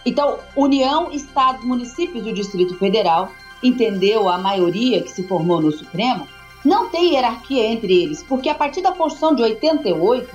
Então, 0.05 0.39
União, 0.55 1.11
Estados, 1.11 1.63
municípios 1.63 2.23
do 2.23 2.33
Distrito 2.33 2.77
Federal, 2.77 3.31
entendeu 3.61 4.29
a 4.29 4.37
maioria 4.37 5.01
que 5.01 5.11
se 5.11 5.23
formou 5.23 5.61
no 5.61 5.71
Supremo, 5.71 6.27
não 6.63 6.89
tem 6.89 7.13
hierarquia 7.13 7.65
entre 7.65 8.03
eles, 8.03 8.23
porque 8.23 8.49
a 8.49 8.55
partir 8.55 8.81
da 8.81 8.91
Constituição 8.91 9.35
de 9.35 9.43
88 9.43 10.29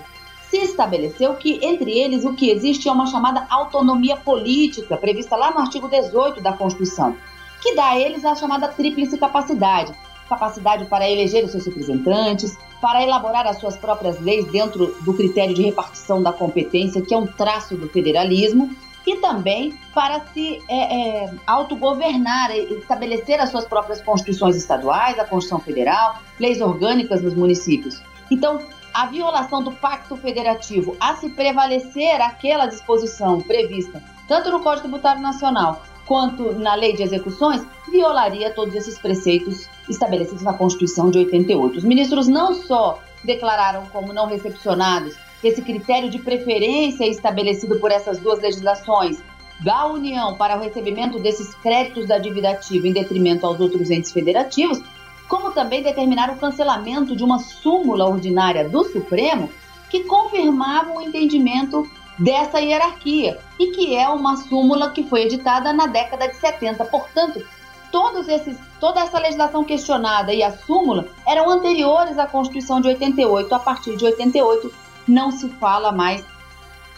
se 0.50 0.59
estabeleceu 0.59 1.35
que 1.35 1.59
entre 1.62 1.98
eles 1.98 2.24
o 2.24 2.33
que 2.33 2.50
existe 2.50 2.88
é 2.88 2.92
uma 2.92 3.07
chamada 3.07 3.46
autonomia 3.50 4.16
política, 4.16 4.96
prevista 4.96 5.37
lá 5.37 5.50
no 5.50 5.59
artigo 5.59 5.88
18 5.88 6.40
da 6.40 6.53
Constituição, 6.53 7.16
que 7.61 7.74
dá 7.74 7.90
a 7.90 8.00
eles 8.00 8.24
a 8.24 8.35
chamada 8.35 8.68
tríplice 8.68 9.18
capacidade: 9.18 9.92
capacidade 10.29 10.85
para 10.87 11.11
eleger 11.11 11.44
os 11.44 11.50
seus 11.50 11.66
representantes, 11.66 12.57
para 12.81 13.03
elaborar 13.03 13.46
as 13.46 13.59
suas 13.59 13.77
próprias 13.77 14.20
leis 14.20 14.46
dentro 14.46 14.94
do 15.00 15.14
critério 15.14 15.55
de 15.55 15.62
repartição 15.62 16.22
da 16.22 16.33
competência, 16.33 17.03
que 17.03 17.14
é 17.14 17.18
um 17.18 17.27
traço 17.27 17.77
do 17.77 17.88
federalismo, 17.88 18.70
e 19.07 19.17
também 19.17 19.79
para 19.93 20.21
se 20.33 20.62
é, 20.69 21.25
é, 21.25 21.31
autogovernar, 21.47 22.51
estabelecer 22.57 23.40
as 23.40 23.51
suas 23.51 23.67
próprias 23.67 24.01
constituições 24.01 24.57
estaduais, 24.57 25.19
a 25.19 25.25
Constituição 25.25 25.61
Federal, 25.61 26.19
leis 26.38 26.61
orgânicas 26.61 27.23
nos 27.23 27.35
municípios. 27.35 28.03
Então, 28.31 28.61
a 28.93 29.07
violação 29.07 29.62
do 29.62 29.73
Pacto 29.73 30.17
Federativo, 30.17 30.97
a 31.01 31.17
se 31.17 31.29
prevalecer 31.29 32.21
aquela 32.21 32.67
disposição 32.67 33.40
prevista 33.40 34.03
tanto 34.27 34.51
no 34.51 34.61
Código 34.61 34.88
Tributário 34.88 35.21
Nacional 35.21 35.83
quanto 36.07 36.53
na 36.53 36.75
Lei 36.75 36.95
de 36.95 37.03
Execuções, 37.03 37.64
violaria 37.90 38.53
todos 38.53 38.75
esses 38.75 38.99
preceitos 38.99 39.69
estabelecidos 39.88 40.43
na 40.43 40.53
Constituição 40.53 41.11
de 41.11 41.19
88. 41.19 41.79
Os 41.79 41.85
ministros 41.85 42.29
não 42.29 42.55
só 42.55 43.01
declararam 43.23 43.87
como 43.87 44.12
não 44.12 44.27
recepcionados 44.27 45.17
esse 45.49 45.63
critério 45.63 46.11
de 46.11 46.19
preferência 46.19 47.07
estabelecido 47.07 47.79
por 47.79 47.91
essas 47.91 48.19
duas 48.19 48.41
legislações 48.41 49.23
da 49.61 49.87
União 49.87 50.35
para 50.37 50.57
o 50.57 50.61
recebimento 50.61 51.19
desses 51.19 51.55
créditos 51.57 52.07
da 52.07 52.19
dívida 52.19 52.51
ativa 52.51 52.89
em 52.89 52.93
detrimento 52.93 53.47
aos 53.47 53.61
outros 53.61 53.91
entes 53.91 54.13
federativos, 54.13 54.83
como 55.29 55.53
também 55.53 55.83
determinar 55.83 56.31
o 56.31 56.37
cancelamento 56.37 57.17
de 57.17 57.25
uma 57.25 57.39
súmula 57.39 58.07
ordinária 58.07 58.69
do 58.69 58.85
Supremo 58.85 59.49
que 59.89 60.05
confirmava 60.05 60.93
o 60.93 61.01
entendimento 61.01 61.89
dessa 62.19 62.61
hierarquia 62.61 63.39
e 63.59 63.69
que 63.69 63.97
é 63.97 64.09
uma 64.09 64.37
súmula 64.37 64.91
que 64.91 65.05
foi 65.05 65.23
editada 65.23 65.73
na 65.73 65.87
década 65.87 66.29
de 66.29 66.37
70. 66.37 66.85
Portanto, 66.85 67.45
todos 67.91 68.29
esses, 68.29 68.59
toda 68.81 69.01
essa 69.01 69.19
legislação 69.19 69.65
questionada 69.65 70.33
e 70.33 70.43
a 70.43 70.57
súmula 70.57 71.07
eram 71.27 71.49
anteriores 71.49 72.19
à 72.19 72.27
Constituição 72.27 72.81
de 72.81 72.89
88. 72.89 73.55
A 73.55 73.59
partir 73.59 73.97
de 73.97 74.05
88, 74.05 74.73
não 75.07 75.31
se 75.31 75.49
fala 75.49 75.93
mais 75.93 76.25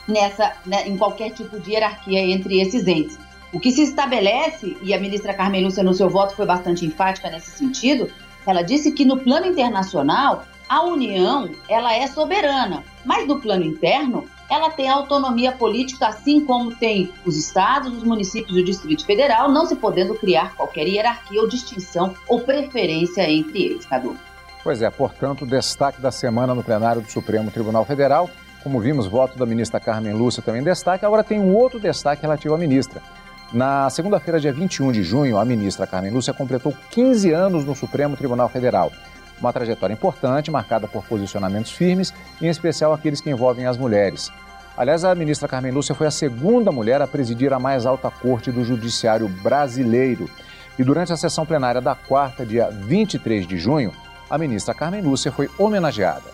nessa, 0.07 0.53
né, 0.64 0.87
em 0.87 0.97
qualquer 0.97 1.31
tipo 1.31 1.59
de 1.59 1.73
hierarquia 1.73 2.21
entre 2.21 2.61
esses 2.61 2.87
entes. 2.87 3.19
O 3.53 3.61
que 3.61 3.71
se 3.71 3.83
estabelece, 3.83 4.77
e 4.83 4.92
a 4.92 5.01
ministra 5.01 5.35
Carmen 5.35 5.64
Lúcia 5.64 5.83
no 5.83 5.95
seu 5.95 6.09
voto 6.09 6.35
foi 6.35 6.47
bastante 6.47 6.85
enfática 6.85 7.31
nesse 7.31 7.51
sentido, 7.53 8.11
ela 8.47 8.62
disse 8.62 8.92
que 8.92 9.05
no 9.05 9.19
plano 9.19 9.47
internacional 9.47 10.45
a 10.69 10.83
União 10.83 11.51
ela 11.69 11.95
é 11.95 12.07
soberana, 12.07 12.85
mas 13.05 13.27
no 13.27 13.40
plano 13.40 13.64
interno 13.64 14.29
ela 14.49 14.71
tem 14.71 14.88
autonomia 14.88 15.53
política, 15.53 16.09
assim 16.09 16.40
como 16.40 16.75
tem 16.75 17.12
os 17.25 17.37
estados, 17.37 17.92
os 17.92 18.05
municípios 18.05 18.57
e 18.57 18.61
o 18.61 18.64
Distrito 18.64 19.05
Federal, 19.05 19.51
não 19.51 19.66
se 19.66 19.75
podendo 19.75 20.14
criar 20.14 20.55
qualquer 20.55 20.87
hierarquia 20.87 21.40
ou 21.40 21.49
distinção 21.49 22.14
ou 22.29 22.40
preferência 22.40 23.29
entre 23.29 23.64
eles, 23.64 23.87
Cadu. 23.87 24.16
Pois 24.66 24.83
é, 24.83 24.90
portanto, 24.90 25.46
destaque 25.46 26.02
da 26.02 26.11
semana 26.11 26.52
no 26.52 26.61
plenário 26.61 27.00
do 27.00 27.09
Supremo 27.09 27.52
Tribunal 27.52 27.85
Federal. 27.85 28.29
Como 28.64 28.81
vimos, 28.81 29.07
voto 29.07 29.38
da 29.38 29.46
ministra 29.46 29.79
Carmen 29.79 30.12
Lúcia 30.12 30.42
também 30.42 30.61
destaque. 30.61 31.07
Agora 31.07 31.22
tem 31.22 31.38
um 31.38 31.55
outro 31.55 31.79
destaque 31.79 32.22
relativo 32.22 32.52
à 32.52 32.59
ministra. 32.59 33.00
Na 33.52 33.88
segunda-feira, 33.90 34.40
dia 34.40 34.52
21 34.52 34.90
de 34.90 35.05
junho, 35.05 35.38
a 35.38 35.44
ministra 35.44 35.87
Carmen 35.87 36.11
Lúcia 36.11 36.35
completou 36.35 36.74
15 36.90 37.31
anos 37.31 37.64
no 37.64 37.76
Supremo 37.76 38.16
Tribunal 38.16 38.48
Federal. 38.48 38.90
Uma 39.40 39.52
trajetória 39.52 39.94
importante, 39.94 40.50
marcada 40.50 40.88
por 40.88 41.05
posicionamentos 41.05 41.70
firmes, 41.70 42.12
em 42.42 42.48
especial 42.48 42.92
aqueles 42.92 43.20
que 43.20 43.31
envolvem 43.31 43.66
as 43.66 43.79
mulheres. 43.79 44.33
Aliás, 44.76 45.05
a 45.05 45.14
ministra 45.14 45.46
Carmen 45.46 45.70
Lúcia 45.70 45.94
foi 45.94 46.09
a 46.09 46.11
segunda 46.11 46.72
mulher 46.72 47.00
a 47.00 47.07
presidir 47.07 47.52
a 47.52 47.61
mais 47.61 47.87
alta 47.87 48.11
corte 48.11 48.50
do 48.50 48.64
judiciário 48.64 49.29
brasileiro. 49.29 50.29
E 50.76 50.83
durante 50.83 51.12
a 51.12 51.16
sessão 51.16 51.46
plenária 51.46 51.81
da 51.81 51.94
quarta, 51.94 52.44
dia 52.44 52.68
23 52.68 53.46
de 53.46 53.59
junho, 53.59 53.92
a 54.29 54.39
ministra 54.39 54.75
Carmen 54.75 55.03
Lúcia 55.03 55.33
foi 55.33 55.49
homenageada. 55.59 56.31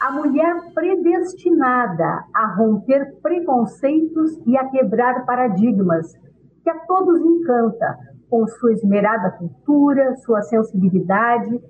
A 0.00 0.12
mulher 0.12 0.72
predestinada 0.74 2.24
a 2.34 2.54
romper 2.56 3.14
preconceitos 3.22 4.38
e 4.46 4.56
a 4.56 4.68
quebrar 4.68 5.24
paradigmas, 5.24 6.12
que 6.62 6.70
a 6.70 6.78
todos 6.80 7.20
encanta 7.20 7.96
com 8.28 8.46
sua 8.46 8.72
esmerada 8.72 9.30
cultura, 9.30 10.16
sua 10.16 10.42
sensibilidade 10.42 11.60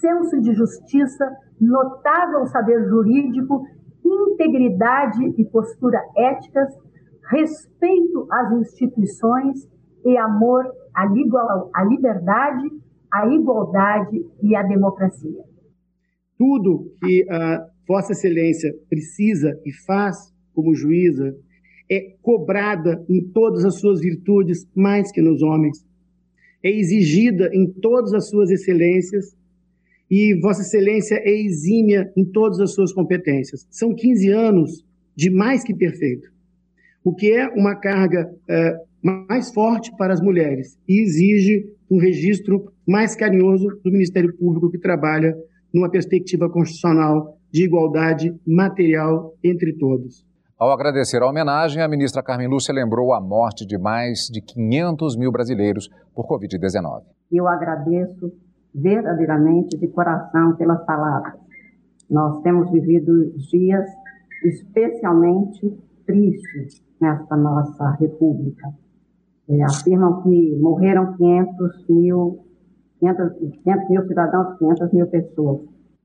senso 0.00 0.40
de 0.40 0.54
justiça, 0.54 1.30
notável 1.60 2.46
saber 2.46 2.88
jurídico, 2.88 3.66
integridade 4.04 5.34
e 5.38 5.44
postura 5.44 6.00
éticas, 6.16 6.68
respeito 7.30 8.26
às 8.30 8.52
instituições 8.52 9.68
e 10.04 10.16
amor 10.18 10.70
à 10.94 11.06
liberdade, 11.84 12.70
à 13.14 13.32
igualdade 13.32 14.26
e 14.42 14.56
à 14.56 14.62
democracia. 14.64 15.44
Tudo 16.36 16.92
que 17.00 17.24
a 17.30 17.64
Vossa 17.86 18.12
Excelência 18.12 18.74
precisa 18.90 19.56
e 19.64 19.72
faz 19.72 20.16
como 20.52 20.74
juíza 20.74 21.36
é 21.88 22.16
cobrada 22.20 23.04
em 23.08 23.22
todas 23.28 23.64
as 23.64 23.78
suas 23.78 24.00
virtudes 24.00 24.66
mais 24.74 25.12
que 25.12 25.22
nos 25.22 25.42
homens. 25.42 25.86
É 26.62 26.70
exigida 26.70 27.50
em 27.52 27.70
todas 27.70 28.12
as 28.14 28.28
suas 28.28 28.50
excelências 28.50 29.36
e 30.10 30.34
Vossa 30.40 30.62
Excelência 30.62 31.16
é 31.16 31.40
exímia 31.40 32.10
em 32.16 32.24
todas 32.24 32.58
as 32.58 32.72
suas 32.72 32.92
competências. 32.92 33.66
São 33.70 33.94
15 33.94 34.28
anos 34.30 34.84
de 35.14 35.30
mais 35.30 35.62
que 35.62 35.74
perfeito, 35.74 36.32
o 37.04 37.14
que 37.14 37.30
é 37.30 37.46
uma 37.48 37.76
carga 37.76 38.28
é, 38.48 38.76
mais 39.02 39.52
forte 39.52 39.94
para 39.96 40.12
as 40.12 40.20
mulheres 40.20 40.76
e 40.88 41.00
exige 41.00 41.66
um 41.90 41.98
registro 41.98 42.72
mais 42.86 43.14
carinhoso 43.14 43.68
do 43.84 43.90
Ministério 43.90 44.36
Público 44.36 44.70
que 44.70 44.78
trabalha 44.78 45.34
numa 45.72 45.90
perspectiva 45.90 46.48
constitucional 46.48 47.36
de 47.52 47.64
igualdade 47.64 48.34
material 48.46 49.34
entre 49.42 49.72
todos. 49.74 50.24
Ao 50.58 50.70
agradecer 50.70 51.20
a 51.20 51.28
homenagem, 51.28 51.82
a 51.82 51.88
ministra 51.88 52.22
Carmen 52.22 52.48
Lúcia 52.48 52.72
lembrou 52.72 53.12
a 53.12 53.20
morte 53.20 53.66
de 53.66 53.76
mais 53.76 54.28
de 54.30 54.40
500 54.40 55.16
mil 55.16 55.32
brasileiros 55.32 55.88
por 56.14 56.26
Covid-19. 56.26 57.02
Eu 57.30 57.48
agradeço 57.48 58.32
verdadeiramente 58.74 59.76
de 59.76 59.88
coração 59.88 60.56
pelas 60.56 60.84
palavras. 60.86 61.34
Nós 62.08 62.40
temos 62.42 62.70
vivido 62.70 63.32
dias 63.50 63.84
especialmente 64.44 65.76
tristes 66.06 66.82
nesta 67.00 67.36
nossa 67.36 67.90
república. 68.00 68.68
É, 69.48 69.62
afirmam 69.62 70.22
que 70.22 70.56
morreram 70.58 71.16
500 71.16 71.88
mil, 71.88 72.44
500, 72.98 73.38
500 73.62 73.90
mil 73.90 74.06
cidadãos, 74.06 74.58
500 74.58 74.92
mil 74.92 75.06
pessoas. 75.06 75.60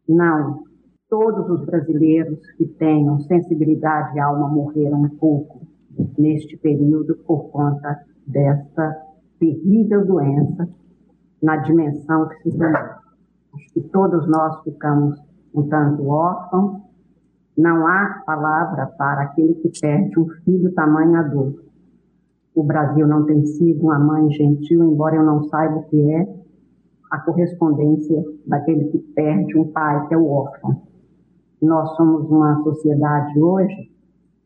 Não. 0.07 0.63
Todos 1.09 1.49
os 1.49 1.65
brasileiros 1.65 2.39
que 2.57 2.65
tenham 2.65 3.19
sensibilidade 3.21 4.15
e 4.15 4.19
alma 4.19 4.47
morreram 4.49 5.01
um 5.01 5.09
pouco 5.09 5.61
neste 6.17 6.57
período 6.57 7.15
por 7.25 7.49
conta 7.49 7.99
desta 8.27 8.95
terrível 9.39 10.05
doença 10.05 10.69
na 11.41 11.57
dimensão 11.57 12.27
que 12.27 12.43
se 12.43 12.57
tem. 12.57 12.67
Acho 12.67 13.73
que 13.73 13.81
todos 13.91 14.27
nós 14.27 14.61
ficamos 14.63 15.19
um 15.55 15.67
tanto 15.67 16.07
órfãos. 16.07 16.81
Não 17.57 17.87
há 17.87 18.21
palavra 18.25 18.87
para 18.97 19.23
aquele 19.23 19.55
que 19.55 19.71
perde 19.81 20.19
um 20.19 20.27
filho 20.43 20.73
tamanho 20.73 21.15
adulto. 21.17 21.68
O 22.59 22.63
Brasil 22.63 23.07
não 23.07 23.25
tem 23.25 23.45
sido 23.45 23.83
uma 23.83 23.97
mãe 23.97 24.29
gentil, 24.31 24.83
embora 24.83 25.15
eu 25.15 25.23
não 25.23 25.43
saiba 25.43 25.77
o 25.77 25.83
que 25.83 26.11
é 26.11 26.27
a 27.09 27.17
correspondência 27.19 28.21
daquele 28.45 28.89
que 28.89 28.97
perde 28.97 29.57
um 29.57 29.71
pai, 29.71 30.05
que 30.09 30.13
é 30.13 30.17
o 30.17 30.29
órfão. 30.29 30.81
Nós 31.61 31.95
somos 31.95 32.29
uma 32.29 32.61
sociedade 32.61 33.39
hoje 33.39 33.89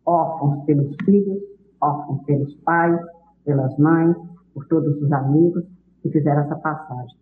órfãos 0.05 0.63
pelos 0.65 0.95
filhos, 1.03 1.39
órfãos 1.81 2.21
pelos 2.25 2.53
pais, 2.57 3.01
pelas 3.43 3.75
mães, 3.79 4.15
por 4.53 4.67
todos 4.67 4.95
os 5.01 5.11
amigos, 5.11 5.63
que 6.03 6.11
fizeram 6.11 6.43
essa 6.43 6.55
passagem. 6.57 7.17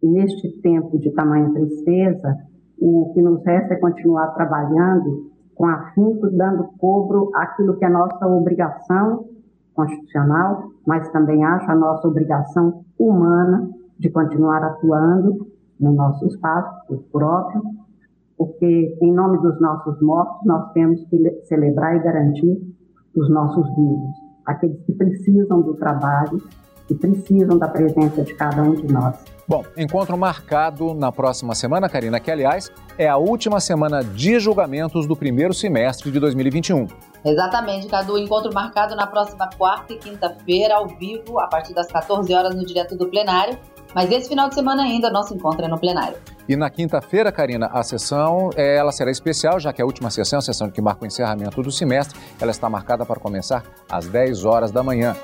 E 0.00 0.06
neste 0.06 0.48
tempo 0.60 0.96
de 0.96 1.10
tamanha 1.10 1.52
tristeza, 1.52 2.36
o 2.80 3.10
que 3.14 3.20
nos 3.20 3.44
resta 3.44 3.74
é 3.74 3.78
continuar 3.78 4.28
trabalhando 4.28 5.28
com 5.56 5.66
afinco, 5.66 6.30
dando 6.30 6.68
cobro 6.78 7.32
àquilo 7.34 7.76
que 7.76 7.84
é 7.84 7.88
nossa 7.88 8.28
obrigação 8.28 9.28
constitucional, 9.80 10.70
mas 10.86 11.08
também 11.10 11.42
acho 11.42 11.70
a 11.70 11.74
nossa 11.74 12.06
obrigação 12.06 12.84
humana 12.98 13.70
de 13.98 14.10
continuar 14.10 14.62
atuando 14.62 15.46
no 15.78 15.92
nosso 15.92 16.26
espaço 16.26 17.02
próprio, 17.10 17.62
porque 18.36 18.98
em 19.00 19.12
nome 19.12 19.38
dos 19.38 19.58
nossos 19.60 20.00
mortos 20.02 20.44
nós 20.44 20.70
temos 20.72 21.02
que 21.04 21.42
celebrar 21.46 21.96
e 21.96 22.02
garantir 22.02 22.60
os 23.16 23.30
nossos 23.30 23.66
vivos, 23.74 24.14
aqueles 24.46 24.80
que 24.84 24.92
precisam 24.92 25.62
do 25.62 25.74
trabalho 25.74 26.42
que 26.86 26.94
precisam 26.94 27.56
da 27.56 27.68
presença 27.68 28.22
de 28.22 28.34
cada 28.34 28.62
um 28.62 28.74
de 28.74 28.92
nós. 28.92 29.16
Bom, 29.50 29.64
encontro 29.76 30.16
marcado 30.16 30.94
na 30.94 31.10
próxima 31.10 31.56
semana, 31.56 31.88
Karina, 31.88 32.20
que 32.20 32.30
aliás 32.30 32.70
é 32.96 33.08
a 33.08 33.16
última 33.16 33.58
semana 33.58 34.00
de 34.04 34.38
julgamentos 34.38 35.08
do 35.08 35.16
primeiro 35.16 35.52
semestre 35.52 36.08
de 36.08 36.20
2021. 36.20 36.86
Exatamente, 37.24 37.88
Cadu. 37.88 38.16
Encontro 38.16 38.54
marcado 38.54 38.94
na 38.94 39.08
próxima 39.08 39.50
quarta 39.58 39.92
e 39.92 39.98
quinta-feira, 39.98 40.76
ao 40.76 40.86
vivo, 40.86 41.40
a 41.40 41.48
partir 41.48 41.74
das 41.74 41.88
14 41.88 42.32
horas, 42.32 42.54
no 42.54 42.64
direto 42.64 42.96
do 42.96 43.08
plenário. 43.08 43.58
Mas 43.92 44.08
esse 44.12 44.28
final 44.28 44.48
de 44.48 44.54
semana 44.54 44.84
ainda 44.84 45.10
nosso 45.10 45.34
encontro 45.34 45.64
é 45.64 45.68
no 45.68 45.80
plenário. 45.80 46.16
E 46.48 46.54
na 46.54 46.70
quinta-feira, 46.70 47.32
Karina, 47.32 47.66
a 47.72 47.82
sessão 47.82 48.50
é, 48.54 48.76
ela 48.76 48.92
será 48.92 49.10
especial, 49.10 49.58
já 49.58 49.72
que 49.72 49.82
a 49.82 49.84
última 49.84 50.10
sessão, 50.10 50.38
a 50.38 50.42
sessão 50.42 50.70
que 50.70 50.80
marca 50.80 51.02
o 51.02 51.06
encerramento 51.08 51.60
do 51.60 51.72
semestre, 51.72 52.16
ela 52.40 52.52
está 52.52 52.70
marcada 52.70 53.04
para 53.04 53.18
começar 53.18 53.64
às 53.90 54.06
10 54.06 54.44
horas 54.44 54.70
da 54.70 54.84
manhã. 54.84 55.16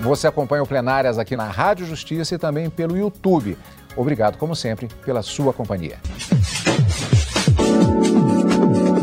Você 0.00 0.26
acompanha 0.26 0.62
o 0.62 0.66
Plenárias 0.66 1.18
aqui 1.18 1.36
na 1.36 1.48
Rádio 1.48 1.86
Justiça 1.86 2.34
e 2.34 2.38
também 2.38 2.70
pelo 2.70 2.96
YouTube. 2.96 3.56
Obrigado, 3.96 4.38
como 4.38 4.54
sempre, 4.54 4.88
pela 5.04 5.22
sua 5.22 5.52
companhia. 5.52 5.98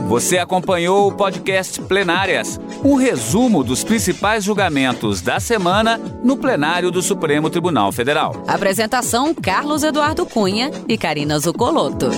Você 0.07 0.37
acompanhou 0.37 1.07
o 1.07 1.11
podcast 1.11 1.81
Plenárias, 1.81 2.59
um 2.83 2.95
resumo 2.95 3.63
dos 3.63 3.83
principais 3.83 4.43
julgamentos 4.43 5.19
da 5.19 5.39
semana 5.39 5.99
no 6.23 6.37
plenário 6.37 6.91
do 6.91 7.01
Supremo 7.01 7.49
Tribunal 7.49 7.91
Federal. 7.91 8.43
Apresentação: 8.47 9.33
Carlos 9.33 9.83
Eduardo 9.83 10.25
Cunha 10.25 10.71
e 10.87 10.97
Karina 10.97 11.39
Zucolotto. 11.39 12.11